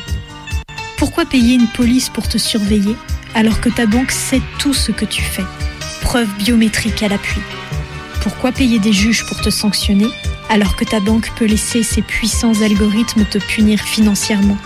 [0.98, 2.94] Pourquoi payer une police pour te surveiller
[3.34, 5.42] alors que ta banque sait tout ce que tu fais?
[6.00, 7.40] Preuve biométrique à l'appui.
[8.22, 10.10] Pourquoi payer des juges pour te sanctionner
[10.48, 14.58] alors que ta banque peut laisser ses puissants algorithmes te punir financièrement?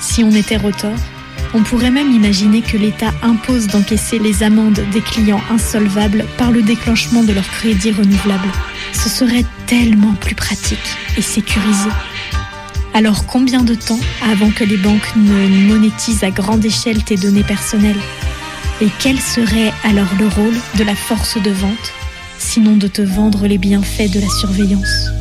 [0.00, 0.96] Si on était retort,
[1.54, 6.62] on pourrait même imaginer que l'État impose d'encaisser les amendes des clients insolvables par le
[6.62, 8.48] déclenchement de leur crédit renouvelable.
[8.92, 10.78] Ce serait tellement plus pratique
[11.16, 11.88] et sécurisé.
[12.94, 17.44] Alors combien de temps avant que les banques ne monétisent à grande échelle tes données
[17.44, 18.00] personnelles?
[18.80, 21.92] Et quel serait alors le rôle de la force de vente,
[22.38, 25.19] sinon de te vendre les bienfaits de la surveillance?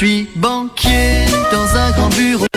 [0.00, 2.49] Suis banquier dans un grand bureau.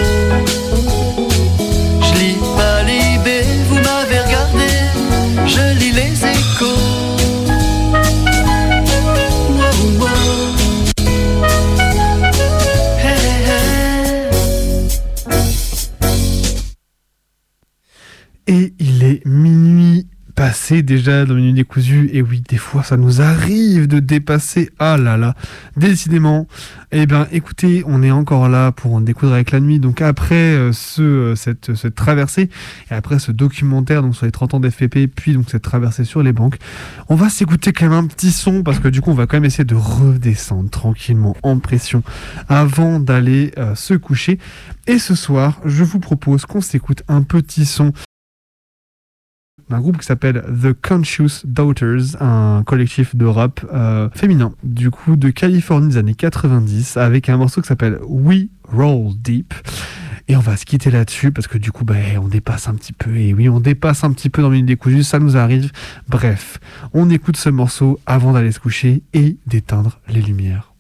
[20.82, 22.10] Déjà dans Minute Décousu.
[22.14, 24.70] Et oui, des fois, ça nous arrive de dépasser.
[24.80, 25.36] Ah là là,
[25.78, 26.48] décidément.
[26.92, 29.80] Eh bien, écoutez, on est encore là pour en découdre avec la nuit.
[29.80, 32.50] Donc après euh, ce, euh, cette, cette traversée,
[32.90, 36.24] et après ce documentaire donc, sur les 30 ans d'FPP, puis donc cette traversée sur
[36.24, 36.58] les banques,
[37.10, 39.38] on va s'écouter quand même un petit son, parce que du coup, on va quand
[39.38, 42.04] même essayer de redescendre tranquillement en pression
[42.48, 44.40] avant d'aller euh, se coucher.
[44.88, 47.92] Et ce soir, je vous propose qu'on s'écoute un petit son
[49.70, 55.16] d'un groupe qui s'appelle The Conscious Daughters, un collectif de rap euh, féminin, du coup
[55.16, 59.54] de Californie des années 90, avec un morceau qui s'appelle We Roll Deep.
[60.30, 62.94] Et on va se quitter là-dessus parce que du coup, bah, on dépasse un petit
[62.94, 63.16] peu.
[63.18, 65.72] Et oui, on dépasse un petit peu dans Minute Décousue, ça nous arrive.
[66.08, 66.60] Bref,
[66.94, 70.74] on écoute ce morceau avant d'aller se coucher et d'éteindre les lumières.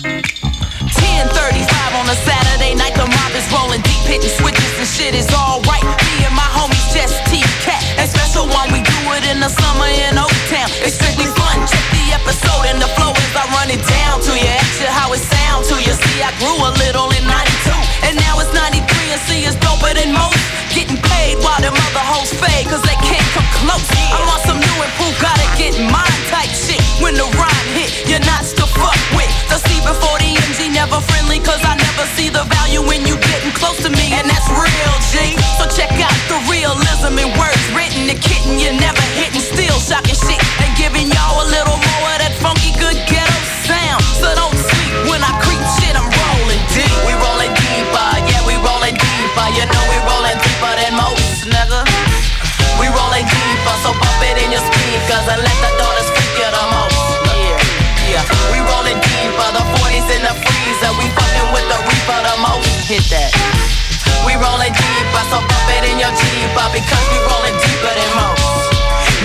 [0.00, 5.12] Ten thirty-five on a Saturday night, the mob is rolling deep, hitting switches and shit
[5.12, 5.84] is alright.
[5.84, 9.84] Me and my homies just T-Cat, and special one we do it in the summer
[9.84, 10.72] in O-Town.
[10.80, 11.60] It's strictly fun.
[11.68, 14.48] Check the episode and the flow as I run it down to you.
[14.48, 15.92] Ask you how it sound to you.
[15.92, 19.92] See, I grew a little in '92, and now it's '93, and see it's doper
[19.94, 20.38] than most.
[20.72, 23.84] Getting paid while them other hoes fade, cause they can't come close.
[24.12, 26.80] I'm on some new and improved, gotta get mine type shit.
[27.02, 29.28] When the rhyme hit, you're not to fuck with.
[29.52, 33.11] The C before the MG, never friendly, cause I never see the value in you
[66.72, 68.72] because we rolling deeper than most.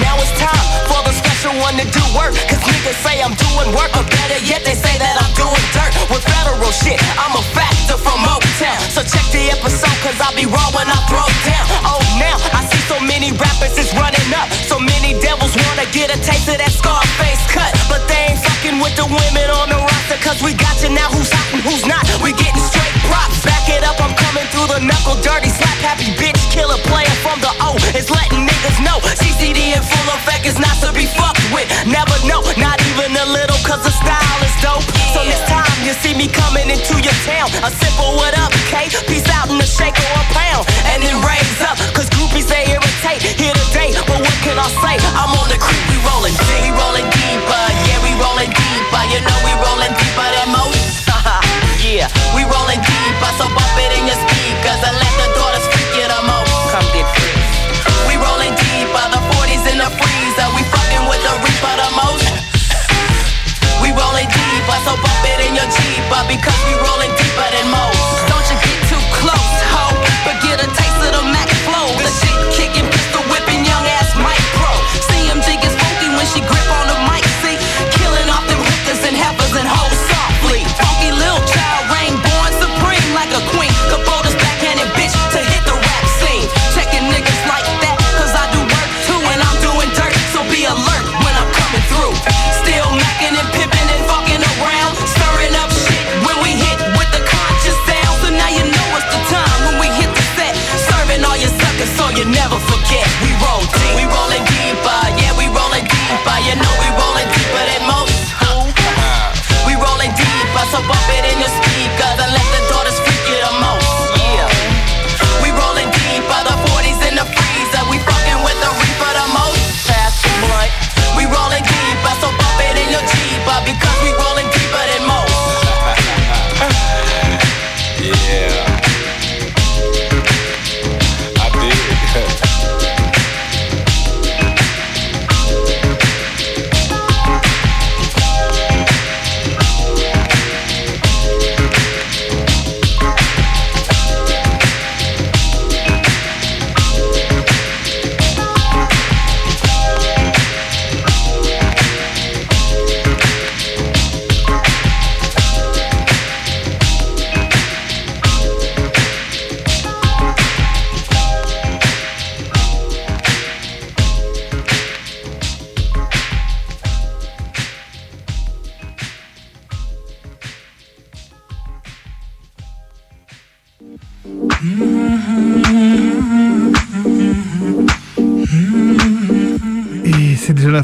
[0.03, 2.35] Now it's time for the special one to do work.
[2.51, 5.91] Cause niggas say I'm doing work, or better yet, they say that I'm doing dirt.
[6.11, 8.83] With federal shit, I'm a factor from Motown.
[8.91, 11.65] So check the episode, cause I'll be raw when I throw down.
[11.87, 14.49] Oh, now I see so many rappers is running up.
[14.67, 17.71] So many devils wanna get a taste of that Scarface cut.
[17.89, 21.09] But they ain't fucking with the women on the roster, cause we got you now
[21.13, 22.03] who's hot and who's not.
[22.21, 23.45] We getting straight props.
[23.45, 27.39] Back it up, I'm coming through the knuckle dirty, slap happy bitch killer player from
[27.39, 27.77] the O.
[27.93, 31.69] It's letting niggas know CCD in full effect is not to be fucked with.
[31.85, 34.83] Never know, not even a little, cause the style is dope.
[35.13, 37.47] So this time you see me coming into your town.
[37.63, 38.89] A simple what up, K?
[39.07, 40.65] Peace out in a shake or a pound.
[40.91, 43.21] And then raise up, cause groupies they irritate.
[43.23, 44.95] Here today, but what can I say?
[45.17, 46.63] I'm on the creep, we rolling deep.
[46.63, 49.03] We rolling deeper, yeah, we rolling deeper.
[49.11, 51.07] You know we rolling deeper than most.
[51.83, 55.91] yeah, we rolling deeper, so bump it in your speakers and let the daughters freak
[55.97, 56.53] you the most.
[56.73, 57.35] Come get free.
[58.07, 60.47] We rolling deeper, the 40s in the freezer.
[60.55, 62.27] We fucking with the reaper the most.
[63.83, 68.25] We rolling deeper, so bump it in your jeeper because we rolling deeper than most.
[68.25, 69.93] Don't you get too close, ho,
[70.25, 70.86] but get a taste of the Mac
[72.09, 74.15] shit kicking, pistol whipping, young ass
[75.77, 77.57] funky when she grip on the mic, see,
[77.97, 80.86] killing off them hookers and heifers and hoes softly.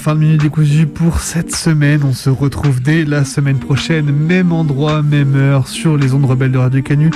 [0.04, 2.02] Fin de Minute Décousu pour cette semaine.
[2.04, 6.52] On se retrouve dès la semaine prochaine, même endroit, même heure, sur les ondes rebelles
[6.52, 7.10] de Radio Canu.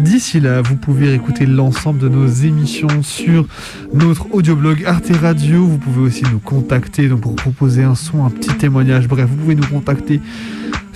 [0.00, 3.46] D'ici là, vous pouvez écouter l'ensemble de nos émissions sur
[3.94, 5.64] notre audioblog Arte Radio.
[5.64, 9.06] Vous pouvez aussi nous contacter donc pour proposer un son, un petit témoignage.
[9.06, 10.20] Bref, vous pouvez nous contacter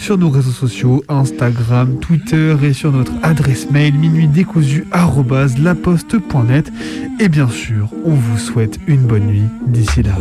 [0.05, 6.71] sur nos réseaux sociaux, Instagram, Twitter et sur notre adresse mail minuitdécousu@laposte.net.
[7.19, 10.11] Et bien sûr, on vous souhaite une bonne nuit d'ici là.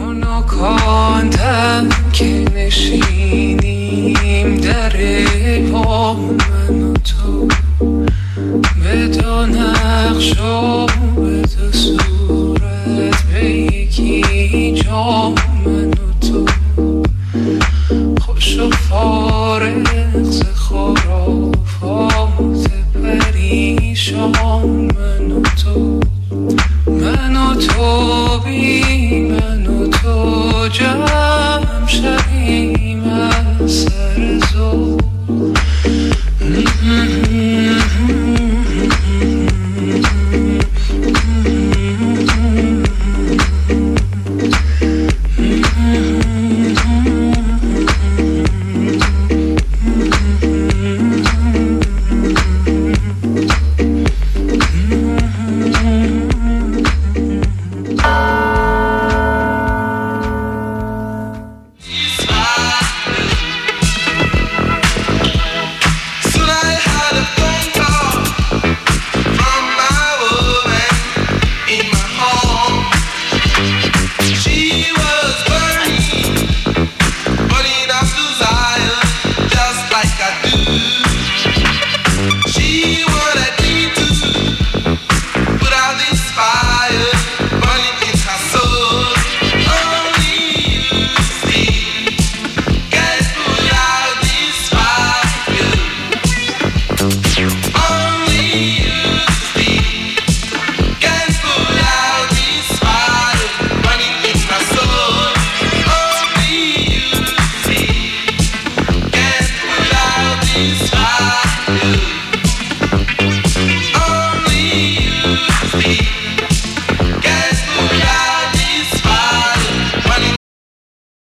[0.50, 4.92] کندم که نشینیم در
[5.72, 7.48] پا من و تو
[8.82, 15.34] به دو نقش و به دو صورت به یکی جا